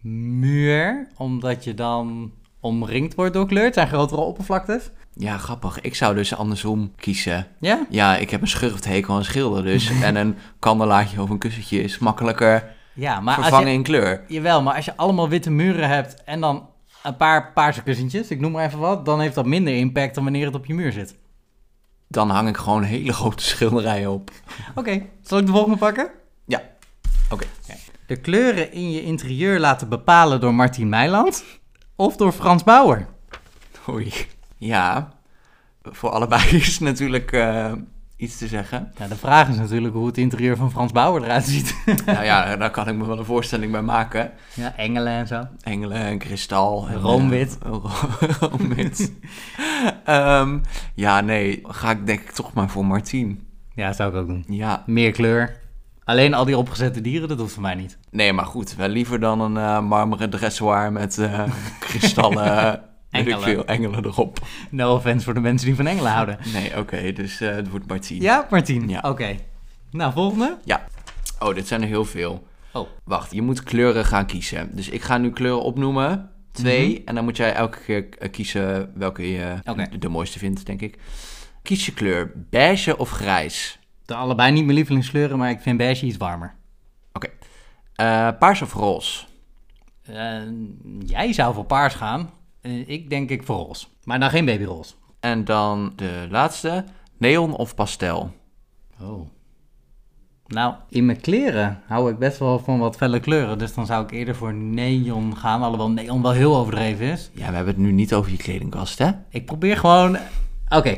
muur. 0.00 1.08
Omdat 1.16 1.64
je 1.64 1.74
dan 1.74 2.32
omringd 2.60 3.14
wordt 3.14 3.34
door 3.34 3.46
kleur. 3.46 3.64
Het 3.64 3.74
zijn 3.74 3.88
grotere 3.88 4.20
oppervlaktes. 4.20 4.90
Ja, 5.14 5.38
grappig. 5.38 5.80
Ik 5.80 5.94
zou 5.94 6.14
dus 6.14 6.34
andersom 6.34 6.92
kiezen. 6.96 7.46
Ja? 7.60 7.86
Ja, 7.90 8.16
ik 8.16 8.30
heb 8.30 8.40
een 8.40 8.48
schurfthekel 8.48 9.14
aan 9.14 9.24
schilderen 9.24 9.64
dus. 9.64 9.90
en 10.02 10.16
een 10.16 10.36
kandelaartje 10.58 11.22
of 11.22 11.30
een 11.30 11.38
kussentje 11.38 11.82
is 11.82 11.98
makkelijker 11.98 12.70
Ja, 12.94 13.20
maar 13.20 13.34
als 13.36 13.44
vervangen 13.44 13.68
je, 13.70 13.74
in 13.76 13.82
kleur. 13.82 14.24
jawel, 14.28 14.62
maar 14.62 14.74
als 14.74 14.84
je 14.84 14.96
allemaal 14.96 15.28
witte 15.28 15.50
muren 15.50 15.88
hebt 15.88 16.24
en 16.24 16.40
dan 16.40 16.68
een 17.02 17.16
paar 17.16 17.52
paarse 17.52 17.82
kussentjes, 17.82 18.28
ik 18.28 18.40
noem 18.40 18.52
maar 18.52 18.66
even 18.66 18.78
wat, 18.78 19.04
dan 19.04 19.20
heeft 19.20 19.34
dat 19.34 19.46
minder 19.46 19.74
impact 19.74 20.14
dan 20.14 20.24
wanneer 20.24 20.46
het 20.46 20.54
op 20.54 20.66
je 20.66 20.74
muur 20.74 20.92
zit. 20.92 21.16
Dan 22.08 22.30
hang 22.30 22.48
ik 22.48 22.56
gewoon 22.56 22.82
hele 22.82 23.12
grote 23.20 23.42
schilderijen 23.44 24.10
op. 24.10 24.30
Oké, 24.74 25.02
zal 25.22 25.38
ik 25.38 25.46
de 25.46 25.52
volgende 25.52 25.76
pakken? 25.76 26.10
Ja. 26.46 26.62
Oké. 27.30 27.44
De 28.08 28.16
kleuren 28.16 28.72
in 28.72 28.90
je 28.90 29.02
interieur 29.02 29.58
laten 29.60 29.88
bepalen 29.88 30.40
door 30.40 30.54
Martin 30.54 30.88
Meiland 30.88 31.44
of 31.96 32.16
door 32.16 32.32
Frans 32.32 32.64
Bauer? 32.64 33.06
Oei. 33.88 34.12
Ja, 34.56 35.12
voor 35.82 36.10
allebei 36.10 36.42
is 36.56 36.78
natuurlijk 36.78 37.32
eh, 37.32 37.72
iets 38.16 38.38
te 38.38 38.46
zeggen. 38.46 38.92
Ja, 38.98 39.06
de 39.06 39.16
vraag 39.16 39.48
is 39.48 39.56
natuurlijk 39.56 39.94
hoe 39.94 40.06
het 40.06 40.18
interieur 40.18 40.56
van 40.56 40.70
Frans 40.70 40.92
Bauer 40.92 41.22
eruit 41.24 41.44
ziet. 41.44 41.76
nou 42.06 42.24
ja, 42.24 42.56
daar 42.56 42.70
kan 42.70 42.88
ik 42.88 42.94
me 42.94 43.06
wel 43.06 43.18
een 43.18 43.24
voorstelling 43.24 43.72
bij 43.72 43.82
maken. 43.82 44.30
ja, 44.54 44.76
engelen 44.76 45.12
en 45.12 45.26
zo. 45.26 45.46
Engelen 45.62 45.96
en 45.98 46.18
kristal. 46.18 46.88
En, 46.88 46.96
Roomwit. 46.96 47.58
eh, 47.62 47.68
ro- 47.70 47.90
roomwit. 48.40 49.12
Ehm, 50.04 50.58
ja, 50.94 51.20
nee, 51.20 51.60
ga 51.62 51.90
ik 51.90 52.06
denk 52.06 52.20
ik 52.20 52.30
toch 52.30 52.52
maar 52.52 52.68
voor 52.68 52.86
Martien. 52.86 53.46
Ja, 53.74 53.92
zou 53.92 54.10
ik 54.10 54.16
ook 54.16 54.26
doen. 54.26 54.44
Ja, 54.48 54.82
Meer 54.86 55.10
kleur, 55.12 55.56
Alleen 56.08 56.34
al 56.34 56.44
die 56.44 56.56
opgezette 56.56 57.00
dieren, 57.00 57.28
dat 57.28 57.38
hoeft 57.38 57.52
voor 57.52 57.62
mij 57.62 57.74
niet. 57.74 57.98
Nee, 58.10 58.32
maar 58.32 58.46
goed, 58.46 58.74
wel 58.74 58.88
liever 58.88 59.20
dan 59.20 59.40
een 59.40 59.56
eh, 59.56 59.80
marmeren 59.80 60.30
dressoir 60.30 60.92
met 60.92 61.18
eh, 61.18 61.42
kristallen 61.80 62.74
ik 62.74 62.80
Engelen. 63.10 63.42
veel, 63.42 63.64
engelen 63.64 64.04
erop. 64.04 64.38
No 64.70 64.94
offense 64.94 65.24
voor 65.24 65.34
de 65.34 65.40
mensen 65.40 65.66
die 65.66 65.76
van 65.76 65.86
engelen 65.86 66.12
houden. 66.12 66.38
Nee, 66.52 66.78
oké, 66.78 67.12
dus 67.12 67.40
eh, 67.40 67.54
het 67.54 67.70
wordt 67.70 67.86
maar 67.86 68.00
tien. 68.00 68.22
Ja, 68.22 68.46
Martien? 68.50 68.88
Ja. 68.88 69.00
Oké. 69.00 69.36
Nou, 69.90 70.12
volgende. 70.12 70.58
Oh, 71.38 71.54
dit 71.54 71.68
zijn 71.68 71.82
er 71.82 71.88
heel 71.88 72.04
veel. 72.04 72.46
Oh. 72.72 72.88
Wacht, 73.04 73.32
je 73.32 73.42
moet 73.42 73.62
kleuren 73.62 74.04
gaan 74.04 74.26
kiezen. 74.26 74.70
Dus 74.72 74.88
ik 74.88 75.02
ga 75.02 75.18
nu 75.18 75.30
kleuren 75.30 75.62
opnoemen. 75.62 76.30
Twee. 76.52 77.02
En 77.04 77.14
dan 77.14 77.24
moet 77.24 77.36
jij 77.36 77.52
elke 77.54 77.78
keer 77.78 78.08
eh, 78.18 78.30
kiezen 78.30 78.92
welke 78.94 79.30
je 79.32 79.54
de 79.98 80.08
mooiste 80.08 80.38
vindt, 80.38 80.66
denk 80.66 80.80
ik. 80.80 80.98
Kies 81.62 81.86
je 81.86 81.92
kleur, 81.92 82.32
beige 82.50 82.96
of 82.96 83.10
grijs? 83.10 83.78
De 84.08 84.14
allebei 84.14 84.52
niet 84.52 84.64
mijn 84.64 84.76
lievelingskleuren, 84.76 85.38
maar 85.38 85.50
ik 85.50 85.60
vind 85.60 85.76
beige 85.76 86.06
iets 86.06 86.16
warmer. 86.16 86.54
Eh, 87.94 88.28
paars 88.38 88.62
of 88.62 88.72
roze? 88.72 89.24
Eh, 90.02 90.42
jij 91.06 91.32
zou 91.32 91.54
voor 91.54 91.64
paars 91.64 91.94
gaan. 91.94 92.30
Eh, 92.60 92.88
ik 92.88 93.10
denk 93.10 93.30
ik 93.30 93.42
voor 93.42 93.56
roze. 93.56 93.86
Maar 94.04 94.20
dan 94.20 94.30
geen 94.30 94.44
babyroze. 94.44 94.94
En 95.20 95.44
dan 95.44 95.92
de 95.96 96.26
laatste, 96.30 96.84
neon 97.16 97.56
of 97.56 97.74
pastel? 97.74 98.32
Oh. 99.00 99.28
Nou, 100.46 100.74
in 100.88 101.06
mijn 101.06 101.20
kleren 101.20 101.82
hou 101.86 102.10
ik 102.10 102.18
best 102.18 102.38
wel 102.38 102.58
van 102.58 102.78
wat 102.78 102.96
felle 102.96 103.20
kleuren. 103.20 103.58
Dus 103.58 103.74
dan 103.74 103.86
zou 103.86 104.04
ik 104.04 104.10
eerder 104.10 104.34
voor 104.34 104.54
neon 104.54 105.36
gaan. 105.36 105.62
Alhoewel 105.62 105.90
neon 105.90 106.22
wel 106.22 106.32
heel 106.32 106.56
overdreven 106.56 107.06
is. 107.06 107.30
Ja, 107.32 107.48
we 107.48 107.56
hebben 107.56 107.74
het 107.74 107.82
nu 107.82 107.92
niet 107.92 108.14
over 108.14 108.30
je 108.30 108.36
kledingkast, 108.36 108.98
hè? 108.98 109.10
Ik 109.28 109.44
probeer 109.44 109.76
gewoon... 109.76 110.18
Oké, 110.68 110.96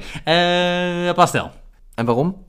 pastel. 1.14 1.50
En 1.94 2.04
waarom? 2.04 2.48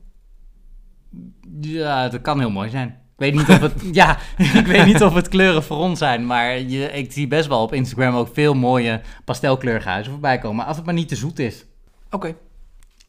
Ja, 1.62 2.10
dat 2.10 2.22
kan 2.22 2.40
heel 2.40 2.50
mooi 2.50 2.70
zijn. 2.70 2.88
Ik 2.88 3.34
weet 3.34 3.34
niet 3.34 3.50
of 3.50 3.60
het, 3.60 3.74
ja, 4.02 4.18
ik 4.60 4.66
weet 4.66 4.86
niet 4.86 5.04
of 5.04 5.14
het 5.14 5.28
kleuren 5.28 5.64
voor 5.64 5.78
ons 5.78 6.00
zijn, 6.00 6.26
maar 6.26 6.60
je, 6.60 6.92
ik 6.92 7.12
zie 7.12 7.28
best 7.28 7.48
wel 7.48 7.62
op 7.62 7.74
Instagram 7.74 8.16
ook 8.16 8.30
veel 8.34 8.54
mooie 8.54 9.02
pastelkleurige 9.26 9.90
huizen 9.90 10.12
voorbij 10.12 10.38
komen. 10.38 10.66
Als 10.66 10.76
het 10.78 10.86
maar 10.86 10.94
niet 10.94 11.08
te 11.08 11.16
zoet 11.16 11.40
is. 11.40 11.66
Oké. 12.10 12.36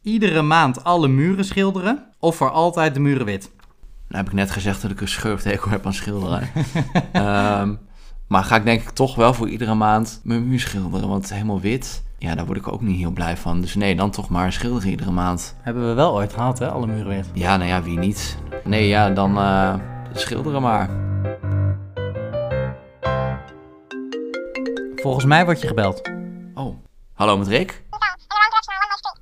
Iedere 0.03 0.43
maand 0.43 0.85
alle 0.85 1.09
muren 1.09 1.45
schilderen 1.45 2.07
of 2.19 2.37
voor 2.37 2.51
altijd 2.51 2.95
de 2.95 3.01
muren 3.01 3.27
wit. 3.27 3.51
Nou 4.09 4.25
heb 4.25 4.33
ik 4.33 4.39
net 4.39 4.51
gezegd 4.51 4.83
dat 4.83 4.91
ik 4.91 5.01
een 5.01 5.09
schurftekel 5.09 5.71
heb 5.71 5.87
aan 5.87 5.95
schilderen. 5.95 6.49
Ehm, 7.13 7.75
maar 8.29 8.45
ga 8.45 8.57
ik 8.57 8.65
denk 8.65 8.83
ik 8.83 8.91
toch 8.91 9.15
wel 9.15 9.35
voor 9.35 9.49
iedere 9.49 9.75
maand 9.75 10.21
mijn 10.25 10.49
muur 10.49 10.61
schilderen. 10.61 11.09
Want 11.09 11.33
helemaal 11.33 11.61
wit, 11.61 12.03
ja, 12.23 12.35
daar 12.35 12.47
word 12.47 12.59
ik 12.59 12.73
ook 12.73 12.81
niet 12.81 12.99
heel 12.99 13.11
blij 13.11 13.37
van. 13.37 13.61
Dus 13.61 13.75
nee, 13.75 13.97
dan 13.97 14.11
toch 14.11 14.29
maar 14.29 14.53
schilderen 14.53 14.91
iedere 14.91 15.11
maand. 15.11 15.57
Hebben 15.61 15.89
we 15.89 15.95
wel 15.95 16.15
ooit 16.15 16.33
gehad, 16.33 16.59
hè? 16.59 16.71
Alle 16.71 16.87
muren 16.87 17.09
wit. 17.09 17.27
Ja, 17.33 17.57
nou 17.57 17.69
ja, 17.69 17.83
wie 17.83 17.99
niet? 17.99 18.39
Nee, 18.65 18.89
ja, 18.89 19.11
dan 19.11 19.39
eh, 19.39 19.75
schilderen 20.13 20.63
maar. 20.63 20.91
Volgens 24.95 25.25
mij 25.25 25.45
word 25.45 25.61
je 25.61 25.67
gebeld. 25.67 26.11
Oh, 26.55 26.77
hallo 27.15 27.39
met 27.39 27.47
Rick? 27.47 27.83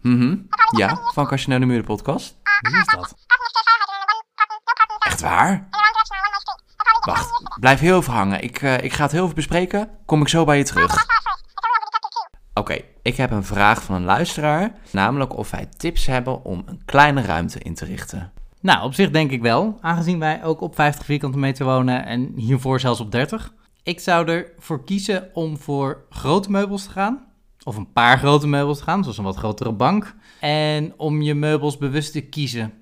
Mhm, 0.00 0.37
ja, 0.76 1.00
van 1.12 1.26
Kastje 1.26 1.50
naar 1.50 1.61
de 1.61 1.66
Muur 1.66 1.78
de 1.78 1.87
podcast. 1.87 2.37
Wie 2.61 2.78
is 2.78 2.87
dat? 2.87 3.14
Echt 4.99 5.21
waar? 5.21 5.69
Wacht, 7.00 7.59
blijf 7.61 7.80
heel 7.80 7.99
even 7.99 8.12
hangen. 8.12 8.42
Ik, 8.42 8.62
eh, 8.62 8.78
ik 8.78 8.92
ga 8.92 9.02
het 9.02 9.12
heel 9.12 9.23
even 9.23 9.35
bespreken. 9.35 9.90
Kom 10.07 10.21
ik 10.21 10.28
zo 10.28 10.45
bij 10.45 10.59
je 10.59 10.64
terug. 10.64 11.07
Oké, 12.54 12.80
ik 13.02 13.16
heb 13.16 13.30
een 13.30 13.45
vraag 13.45 13.83
van 13.83 13.95
een 13.95 14.04
luisteraar. 14.04 14.73
Namelijk 14.92 15.37
of 15.37 15.50
wij 15.50 15.66
tips 15.76 16.07
hebben 16.07 16.45
om 16.45 16.62
een 16.66 16.80
kleine 16.85 17.23
ruimte 17.23 17.59
in 17.59 17.75
te 17.75 17.85
richten. 17.85 18.33
Nou, 18.61 18.85
op 18.85 18.95
zich 18.95 19.11
denk 19.11 19.30
ik 19.30 19.42
wel, 19.42 19.78
aangezien 19.80 20.19
wij 20.19 20.45
ook 20.45 20.61
op 20.61 20.75
50 20.75 21.04
vierkante 21.04 21.38
meter 21.38 21.64
wonen 21.64 22.07
en 22.07 22.33
hiervoor 22.37 22.80
zelfs 22.80 23.00
op 23.00 23.12
30. 23.12 23.54
Ik 23.83 24.00
zou 24.00 24.28
ervoor 24.28 24.85
kiezen 24.85 25.28
om 25.33 25.59
voor 25.59 26.04
grote 26.11 26.50
meubels 26.50 26.85
te 26.85 26.90
gaan. 26.90 27.25
Of 27.62 27.76
een 27.76 27.92
paar 27.92 28.19
grote 28.19 28.49
meubels 28.49 28.78
te 28.78 28.85
gaan, 28.85 29.02
zoals 29.02 29.19
een 29.19 29.25
wat 29.25 29.37
grotere 29.37 29.73
bank. 29.73 30.14
En 30.40 30.92
om 30.97 31.23
je 31.23 31.35
meubels 31.35 31.78
bewust 31.78 32.12
te 32.12 32.21
kiezen. 32.21 32.73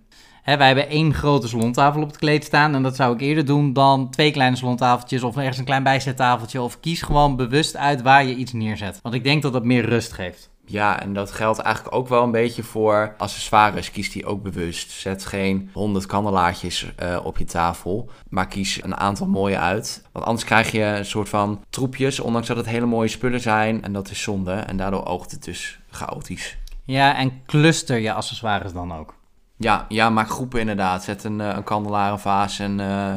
Hè, 0.49 0.57
wij 0.57 0.67
hebben 0.67 0.88
één 0.88 1.14
grote 1.14 1.49
salontafel 1.49 2.02
op 2.02 2.09
het 2.09 2.17
kleed 2.17 2.45
staan. 2.45 2.75
En 2.75 2.83
dat 2.83 2.97
zou 2.97 3.14
ik 3.14 3.21
eerder 3.21 3.45
doen 3.45 3.73
dan 3.73 4.11
twee 4.11 4.31
kleine 4.31 4.57
salontafeltjes 4.57 5.23
of 5.23 5.37
ergens 5.37 5.59
een 5.59 5.64
klein 5.64 5.83
bijzettafeltje. 5.83 6.62
Of 6.62 6.81
kies 6.81 7.02
gewoon 7.02 7.37
bewust 7.37 7.76
uit 7.76 8.02
waar 8.02 8.25
je 8.25 8.35
iets 8.35 8.52
neerzet. 8.52 8.99
Want 9.02 9.14
ik 9.14 9.25
denk 9.25 9.43
dat 9.43 9.52
dat 9.52 9.64
meer 9.64 9.85
rust 9.85 10.12
geeft. 10.12 10.50
Ja, 10.64 11.00
en 11.00 11.12
dat 11.12 11.31
geldt 11.31 11.59
eigenlijk 11.59 11.95
ook 11.95 12.09
wel 12.09 12.23
een 12.23 12.31
beetje 12.31 12.62
voor 12.62 13.14
accessoires. 13.19 13.90
Kies 13.90 14.11
die 14.12 14.26
ook 14.26 14.43
bewust. 14.43 14.90
Zet 14.90 15.26
geen 15.26 15.71
honderd 15.73 16.07
kandelaartjes 16.07 16.93
eh, 16.97 17.21
op 17.25 17.38
je 17.38 17.45
tafel, 17.45 18.11
maar 18.28 18.49
kies 18.49 18.83
een 18.85 18.97
aantal 18.97 19.26
mooie 19.26 19.59
uit. 19.59 20.05
Want 20.12 20.25
anders 20.25 20.45
krijg 20.45 20.71
je 20.71 20.83
een 20.83 21.05
soort 21.05 21.28
van 21.28 21.64
troepjes, 21.71 22.21
ondanks 22.21 22.49
dat 22.49 22.57
het 22.57 22.67
hele 22.67 22.87
mooie 22.87 23.09
spullen 23.09 23.40
zijn. 23.40 23.83
En 23.83 23.93
dat 23.93 24.11
is 24.11 24.23
zonde. 24.23 24.52
En 24.52 24.76
daardoor 24.76 25.05
oogt 25.07 25.31
het 25.31 25.45
dus 25.45 25.78
chaotisch. 25.90 26.59
Ja, 26.85 27.17
en 27.17 27.33
cluster 27.47 27.99
je 27.99 28.12
accessoires 28.12 28.73
dan 28.73 28.95
ook. 28.95 29.17
Ja, 29.58 29.86
ja, 29.88 30.10
maak 30.10 30.30
groepen 30.30 30.60
inderdaad. 30.60 31.04
Zet 31.04 31.24
een, 31.24 31.40
eh, 31.40 31.56
een 31.56 31.64
kandelaar, 31.64 32.12
een 32.12 32.18
vaas 32.18 32.58
en, 32.58 32.80
eh, 32.80 33.12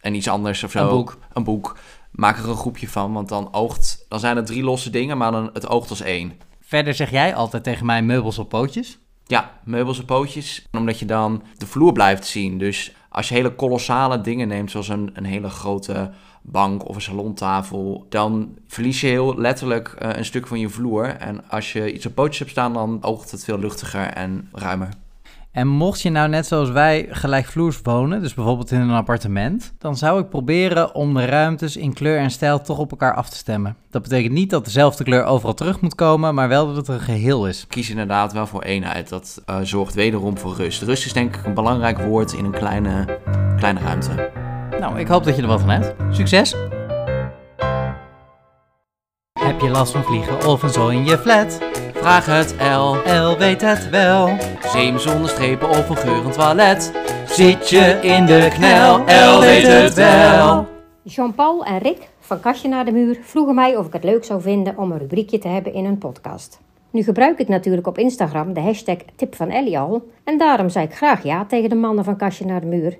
en 0.00 0.14
iets 0.14 0.28
anders 0.28 0.62
of 0.62 0.70
zo. 0.70 0.82
Een 0.82 0.88
boek. 0.88 1.18
Een 1.32 1.44
boek. 1.44 1.76
Maak 2.10 2.38
er 2.38 2.48
een 2.48 2.56
groepje 2.56 2.88
van, 2.88 3.12
want 3.12 3.28
dan 3.28 3.52
oogt... 3.52 4.04
Dan 4.08 4.20
zijn 4.20 4.36
het 4.36 4.46
drie 4.46 4.62
losse 4.62 4.90
dingen, 4.90 5.18
maar 5.18 5.32
dan, 5.32 5.50
het 5.52 5.68
oogt 5.68 5.90
als 5.90 6.00
één. 6.00 6.32
Verder 6.60 6.94
zeg 6.94 7.10
jij 7.10 7.34
altijd 7.34 7.62
tegen 7.62 7.86
mij 7.86 8.02
meubels 8.02 8.38
op 8.38 8.48
pootjes. 8.48 8.98
Ja, 9.26 9.60
meubels 9.64 9.98
en 9.98 10.04
pootjes. 10.04 10.66
Omdat 10.72 10.98
je 10.98 11.04
dan 11.04 11.42
de 11.56 11.66
vloer 11.66 11.92
blijft 11.92 12.26
zien. 12.26 12.58
Dus 12.58 12.92
als 13.08 13.28
je 13.28 13.34
hele 13.34 13.54
kolossale 13.54 14.20
dingen 14.20 14.48
neemt, 14.48 14.70
zoals 14.70 14.88
een, 14.88 15.10
een 15.12 15.24
hele 15.24 15.48
grote 15.48 16.10
bank 16.42 16.88
of 16.88 16.94
een 16.94 17.02
salontafel, 17.02 18.06
dan 18.08 18.58
verlies 18.66 19.00
je 19.00 19.06
heel 19.06 19.38
letterlijk 19.38 19.88
eh, 19.88 20.16
een 20.16 20.24
stuk 20.24 20.46
van 20.46 20.58
je 20.58 20.68
vloer. 20.68 21.06
En 21.06 21.48
als 21.48 21.72
je 21.72 21.92
iets 21.92 22.06
op 22.06 22.14
pootjes 22.14 22.38
hebt 22.38 22.50
staan, 22.50 22.72
dan 22.72 22.98
oogt 23.02 23.30
het 23.30 23.44
veel 23.44 23.58
luchtiger 23.58 24.06
en 24.06 24.48
ruimer. 24.52 24.88
En 25.52 25.68
mocht 25.68 26.00
je 26.00 26.10
nou 26.10 26.28
net 26.28 26.46
zoals 26.46 26.70
wij 26.70 27.06
gelijkvloers 27.10 27.80
wonen, 27.82 28.20
dus 28.20 28.34
bijvoorbeeld 28.34 28.70
in 28.70 28.80
een 28.80 28.90
appartement, 28.90 29.74
dan 29.78 29.96
zou 29.96 30.20
ik 30.20 30.28
proberen 30.28 30.94
om 30.94 31.14
de 31.14 31.24
ruimtes 31.24 31.76
in 31.76 31.92
kleur 31.92 32.18
en 32.18 32.30
stijl 32.30 32.60
toch 32.60 32.78
op 32.78 32.90
elkaar 32.90 33.14
af 33.14 33.30
te 33.30 33.36
stemmen. 33.36 33.76
Dat 33.90 34.02
betekent 34.02 34.32
niet 34.32 34.50
dat 34.50 34.64
dezelfde 34.64 35.04
kleur 35.04 35.24
overal 35.24 35.54
terug 35.54 35.80
moet 35.80 35.94
komen, 35.94 36.34
maar 36.34 36.48
wel 36.48 36.66
dat 36.66 36.76
het 36.76 36.88
een 36.88 37.00
geheel 37.00 37.48
is. 37.48 37.66
Kies 37.66 37.90
inderdaad 37.90 38.32
wel 38.32 38.46
voor 38.46 38.62
eenheid. 38.62 39.08
Dat 39.08 39.42
eh, 39.46 39.56
zorgt 39.62 39.94
wederom 39.94 40.38
voor 40.38 40.54
rust. 40.56 40.82
Rust 40.82 41.06
is 41.06 41.12
denk 41.12 41.36
ik 41.36 41.44
een 41.44 41.54
belangrijk 41.54 41.98
woord 41.98 42.32
in 42.32 42.44
een 42.44 42.50
kleine, 42.50 43.18
kleine 43.56 43.80
ruimte. 43.80 44.30
Nou, 44.80 44.98
ik 44.98 45.08
hoop 45.08 45.24
dat 45.24 45.36
je 45.36 45.42
er 45.42 45.48
wat 45.48 45.60
van 45.60 45.70
hebt. 45.70 45.94
Succes! 46.10 46.54
Heb 49.40 49.60
je 49.60 49.68
last 49.68 49.92
van 49.92 50.04
vliegen 50.04 50.46
of 50.46 50.62
een 50.62 50.70
zo 50.70 50.88
in 50.88 51.04
je 51.04 51.18
flat? 51.18 51.58
Vraag 52.00 52.26
het 52.26 52.54
L. 52.58 52.94
El 53.04 53.38
weet 53.38 53.60
het 53.60 53.88
wel. 53.90 54.36
Zeem 54.60 54.98
zonder 54.98 55.28
strepen 55.28 55.68
of 55.68 55.88
een 55.88 55.96
geurend 55.96 56.34
toilet. 56.34 56.92
Zit 57.26 57.68
je 57.68 57.98
in 58.02 58.26
de 58.26 58.48
knel? 58.52 59.06
El 59.06 59.40
weet 59.40 59.66
het 59.66 59.94
wel. 59.94 60.66
Jean-Paul 61.02 61.64
en 61.64 61.78
Rick 61.78 62.08
van 62.18 62.40
Kastje 62.40 62.68
naar 62.68 62.84
de 62.84 62.92
Muur 62.92 63.18
vroegen 63.22 63.54
mij 63.54 63.76
of 63.76 63.86
ik 63.86 63.92
het 63.92 64.04
leuk 64.04 64.24
zou 64.24 64.40
vinden 64.40 64.76
om 64.76 64.92
een 64.92 64.98
rubriekje 64.98 65.38
te 65.38 65.48
hebben 65.48 65.74
in 65.74 65.84
een 65.84 65.98
podcast. 65.98 66.60
Nu 66.90 67.02
gebruik 67.02 67.38
ik 67.38 67.48
natuurlijk 67.48 67.86
op 67.86 67.98
Instagram 67.98 68.52
de 68.52 68.60
hashtag 68.60 68.96
Tip 69.16 69.34
van 69.34 69.50
Ellie 69.50 69.78
al 69.78 70.08
en 70.24 70.38
daarom 70.38 70.68
zei 70.68 70.84
ik 70.84 70.94
graag 70.94 71.22
ja 71.22 71.44
tegen 71.44 71.68
de 71.68 71.74
mannen 71.74 72.04
van 72.04 72.16
Kastje 72.16 72.44
naar 72.44 72.60
de 72.60 72.66
Muur. 72.66 72.98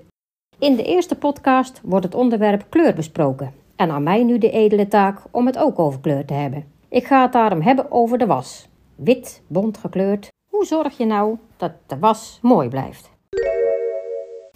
In 0.59 0.75
de 0.75 0.83
eerste 0.83 1.15
podcast 1.15 1.81
wordt 1.83 2.05
het 2.05 2.15
onderwerp 2.15 2.65
kleur 2.69 2.93
besproken 2.93 3.53
en 3.75 3.91
aan 3.91 4.03
mij 4.03 4.23
nu 4.23 4.37
de 4.37 4.51
edele 4.51 4.87
taak 4.87 5.19
om 5.31 5.45
het 5.45 5.57
ook 5.57 5.79
over 5.79 5.99
kleur 5.99 6.25
te 6.25 6.33
hebben. 6.33 6.65
Ik 6.89 7.05
ga 7.05 7.21
het 7.21 7.31
daarom 7.31 7.61
hebben 7.61 7.91
over 7.91 8.17
de 8.17 8.25
was. 8.25 8.68
Wit, 9.03 9.41
bont 9.47 9.77
gekleurd. 9.77 10.27
Hoe 10.49 10.65
zorg 10.65 10.97
je 10.97 11.05
nou 11.05 11.37
dat 11.57 11.71
de 11.87 11.99
was 11.99 12.39
mooi 12.41 12.69
blijft? 12.69 13.09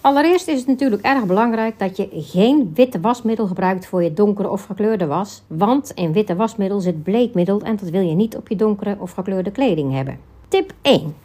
Allereerst 0.01 0.47
is 0.47 0.59
het 0.59 0.67
natuurlijk 0.67 1.01
erg 1.01 1.25
belangrijk 1.25 1.79
dat 1.79 1.97
je 1.97 2.07
geen 2.11 2.71
witte 2.73 2.99
wasmiddel 2.99 3.47
gebruikt 3.47 3.85
voor 3.85 4.03
je 4.03 4.13
donkere 4.13 4.49
of 4.49 4.65
gekleurde 4.65 5.05
was, 5.05 5.43
want 5.47 5.91
in 5.91 6.13
witte 6.13 6.35
wasmiddel 6.35 6.79
zit 6.79 7.03
bleekmiddel 7.03 7.61
en 7.61 7.75
dat 7.75 7.89
wil 7.89 8.01
je 8.01 8.15
niet 8.15 8.35
op 8.35 8.47
je 8.47 8.55
donkere 8.55 8.95
of 8.99 9.11
gekleurde 9.11 9.51
kleding 9.51 9.93
hebben. 9.93 10.19
Tip 10.47 10.73
1. 10.81 11.15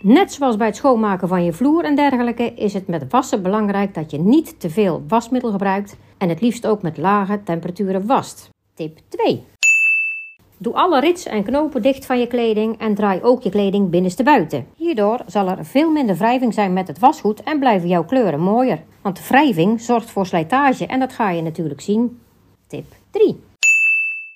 Net 0.00 0.32
zoals 0.32 0.56
bij 0.56 0.66
het 0.66 0.76
schoonmaken 0.76 1.28
van 1.28 1.44
je 1.44 1.52
vloer 1.52 1.84
en 1.84 1.94
dergelijke 1.94 2.54
is 2.54 2.72
het 2.72 2.86
met 2.86 3.10
wassen 3.10 3.42
belangrijk 3.42 3.94
dat 3.94 4.10
je 4.10 4.18
niet 4.18 4.60
te 4.60 4.70
veel 4.70 5.02
wasmiddel 5.08 5.50
gebruikt 5.50 5.96
en 6.18 6.28
het 6.28 6.40
liefst 6.40 6.66
ook 6.66 6.82
met 6.82 6.98
lage 6.98 7.42
temperaturen 7.42 8.06
wast. 8.06 8.48
Tip 8.74 8.98
2. 9.08 9.44
Doe 10.62 10.74
alle 10.74 11.00
rits 11.00 11.26
en 11.26 11.42
knopen 11.42 11.82
dicht 11.82 12.06
van 12.06 12.18
je 12.18 12.26
kleding 12.26 12.78
en 12.78 12.94
draai 12.94 13.22
ook 13.22 13.42
je 13.42 13.50
kleding 13.50 13.90
binnenstebuiten. 13.90 14.66
Hierdoor 14.76 15.20
zal 15.26 15.48
er 15.48 15.64
veel 15.64 15.90
minder 15.90 16.16
wrijving 16.16 16.54
zijn 16.54 16.72
met 16.72 16.88
het 16.88 16.98
wasgoed 16.98 17.42
en 17.42 17.58
blijven 17.58 17.88
jouw 17.88 18.04
kleuren 18.04 18.40
mooier. 18.40 18.82
Want 19.02 19.28
wrijving 19.28 19.80
zorgt 19.80 20.10
voor 20.10 20.26
slijtage 20.26 20.86
en 20.86 21.00
dat 21.00 21.12
ga 21.12 21.30
je 21.30 21.42
natuurlijk 21.42 21.80
zien. 21.80 22.20
Tip 22.66 22.84
3. 23.10 23.40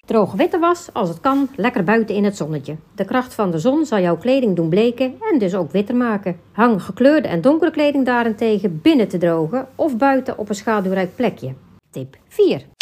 Droog 0.06 0.32
witte 0.32 0.58
was, 0.58 0.88
als 0.92 1.08
het 1.08 1.20
kan, 1.20 1.48
lekker 1.56 1.84
buiten 1.84 2.14
in 2.14 2.24
het 2.24 2.36
zonnetje. 2.36 2.76
De 2.94 3.04
kracht 3.04 3.34
van 3.34 3.50
de 3.50 3.58
zon 3.58 3.86
zal 3.86 4.00
jouw 4.00 4.16
kleding 4.16 4.56
doen 4.56 4.68
bleken 4.68 5.14
en 5.32 5.38
dus 5.38 5.54
ook 5.54 5.72
witter 5.72 5.96
maken. 5.96 6.40
Hang 6.52 6.82
gekleurde 6.82 7.28
en 7.28 7.40
donkere 7.40 7.70
kleding 7.70 8.04
daarentegen 8.04 8.80
binnen 8.82 9.08
te 9.08 9.18
drogen 9.18 9.68
of 9.74 9.96
buiten 9.96 10.38
op 10.38 10.48
een 10.48 10.54
schaduwrijk 10.54 11.16
plekje. 11.16 11.54
Tip 11.90 12.16
4. 12.28 12.73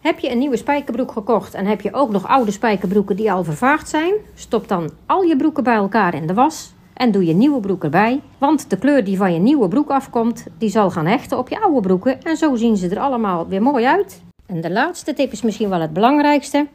Heb 0.00 0.18
je 0.18 0.30
een 0.30 0.38
nieuwe 0.38 0.56
spijkerbroek 0.56 1.12
gekocht 1.12 1.54
en 1.54 1.66
heb 1.66 1.80
je 1.80 1.94
ook 1.94 2.10
nog 2.10 2.28
oude 2.28 2.50
spijkerbroeken 2.50 3.16
die 3.16 3.32
al 3.32 3.44
vervaagd 3.44 3.88
zijn? 3.88 4.14
Stop 4.34 4.68
dan 4.68 4.90
al 5.06 5.22
je 5.22 5.36
broeken 5.36 5.64
bij 5.64 5.74
elkaar 5.74 6.14
in 6.14 6.26
de 6.26 6.34
was 6.34 6.72
en 6.94 7.10
doe 7.10 7.26
je 7.26 7.34
nieuwe 7.34 7.60
broek 7.60 7.84
erbij. 7.84 8.20
Want 8.38 8.70
de 8.70 8.78
kleur 8.78 9.04
die 9.04 9.16
van 9.16 9.32
je 9.32 9.38
nieuwe 9.38 9.68
broek 9.68 9.90
afkomt, 9.90 10.46
die 10.58 10.68
zal 10.68 10.90
gaan 10.90 11.06
hechten 11.06 11.38
op 11.38 11.48
je 11.48 11.60
oude 11.60 11.80
broeken 11.80 12.22
en 12.22 12.36
zo 12.36 12.54
zien 12.54 12.76
ze 12.76 12.88
er 12.88 12.98
allemaal 12.98 13.48
weer 13.48 13.62
mooi 13.62 13.84
uit. 13.84 14.22
En 14.46 14.60
de 14.60 14.70
laatste 14.70 15.14
tip 15.14 15.32
is 15.32 15.42
misschien 15.42 15.68
wel 15.68 15.80
het 15.80 15.92
belangrijkste. 15.92 16.66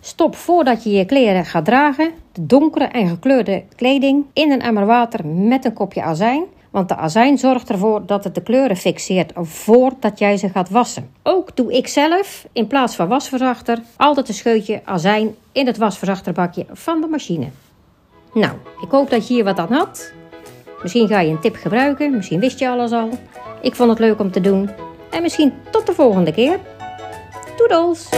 Stop 0.00 0.36
voordat 0.36 0.84
je 0.84 0.90
je 0.90 1.04
kleren 1.04 1.44
gaat 1.44 1.64
dragen 1.64 2.10
de 2.32 2.46
donkere 2.46 2.84
en 2.84 3.08
gekleurde 3.08 3.64
kleding 3.76 4.24
in 4.32 4.52
een 4.52 4.60
emmer 4.60 4.86
water 4.86 5.26
met 5.26 5.64
een 5.64 5.72
kopje 5.72 6.02
azijn. 6.02 6.44
Want 6.74 6.88
de 6.88 6.96
azijn 6.96 7.38
zorgt 7.38 7.70
ervoor 7.70 8.06
dat 8.06 8.24
het 8.24 8.34
de 8.34 8.42
kleuren 8.42 8.76
fixeert 8.76 9.32
voordat 9.34 10.18
jij 10.18 10.36
ze 10.36 10.48
gaat 10.48 10.70
wassen. 10.70 11.10
Ook 11.22 11.56
doe 11.56 11.72
ik 11.72 11.88
zelf 11.88 12.46
in 12.52 12.66
plaats 12.66 12.94
van 12.96 13.08
wasverzachter 13.08 13.78
altijd 13.96 14.28
een 14.28 14.34
scheutje 14.34 14.80
azijn 14.84 15.34
in 15.52 15.66
het 15.66 15.76
wasverzachterbakje 15.76 16.66
van 16.72 17.00
de 17.00 17.06
machine. 17.06 17.46
Nou, 18.32 18.52
ik 18.80 18.90
hoop 18.90 19.10
dat 19.10 19.28
je 19.28 19.34
hier 19.34 19.44
wat 19.44 19.58
aan 19.58 19.72
had. 19.72 20.12
Misschien 20.82 21.08
ga 21.08 21.20
je 21.20 21.30
een 21.30 21.40
tip 21.40 21.56
gebruiken, 21.56 22.16
misschien 22.16 22.40
wist 22.40 22.58
je 22.58 22.68
alles 22.68 22.92
al. 22.92 23.08
Ik 23.60 23.74
vond 23.74 23.90
het 23.90 23.98
leuk 23.98 24.20
om 24.20 24.30
te 24.30 24.40
doen. 24.40 24.70
En 25.10 25.22
misschien 25.22 25.52
tot 25.70 25.86
de 25.86 25.92
volgende 25.92 26.32
keer. 26.32 26.58
Doedels! 27.56 28.08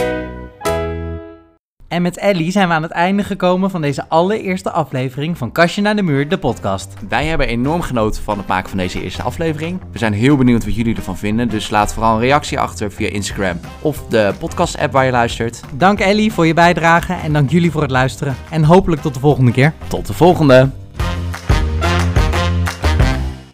En 1.87 2.01
met 2.01 2.17
Ellie 2.17 2.51
zijn 2.51 2.67
we 2.67 2.73
aan 2.73 2.81
het 2.81 2.91
einde 2.91 3.23
gekomen 3.23 3.69
van 3.69 3.81
deze 3.81 4.05
allereerste 4.09 4.71
aflevering 4.71 5.37
van 5.37 5.51
Kastje 5.51 5.81
naar 5.81 5.95
de 5.95 6.01
Muur, 6.01 6.29
de 6.29 6.37
podcast. 6.37 6.93
Wij 7.09 7.25
hebben 7.25 7.47
enorm 7.47 7.81
genoten 7.81 8.23
van 8.23 8.37
het 8.37 8.47
maken 8.47 8.69
van 8.69 8.77
deze 8.77 9.03
eerste 9.03 9.21
aflevering. 9.21 9.79
We 9.91 9.97
zijn 9.97 10.13
heel 10.13 10.37
benieuwd 10.37 10.65
wat 10.65 10.75
jullie 10.75 10.95
ervan 10.95 11.17
vinden, 11.17 11.49
dus 11.49 11.69
laat 11.69 11.93
vooral 11.93 12.13
een 12.13 12.19
reactie 12.19 12.59
achter 12.59 12.91
via 12.91 13.09
Instagram 13.09 13.59
of 13.81 14.05
de 14.09 14.33
podcast-app 14.39 14.93
waar 14.93 15.05
je 15.05 15.11
luistert. 15.11 15.61
Dank 15.73 15.99
Ellie 15.99 16.33
voor 16.33 16.47
je 16.47 16.53
bijdrage 16.53 17.13
en 17.13 17.33
dank 17.33 17.49
jullie 17.49 17.71
voor 17.71 17.81
het 17.81 17.91
luisteren. 17.91 18.35
En 18.49 18.63
hopelijk 18.63 19.01
tot 19.01 19.13
de 19.13 19.19
volgende 19.19 19.51
keer. 19.51 19.73
Tot 19.87 20.07
de 20.07 20.13
volgende! 20.13 20.69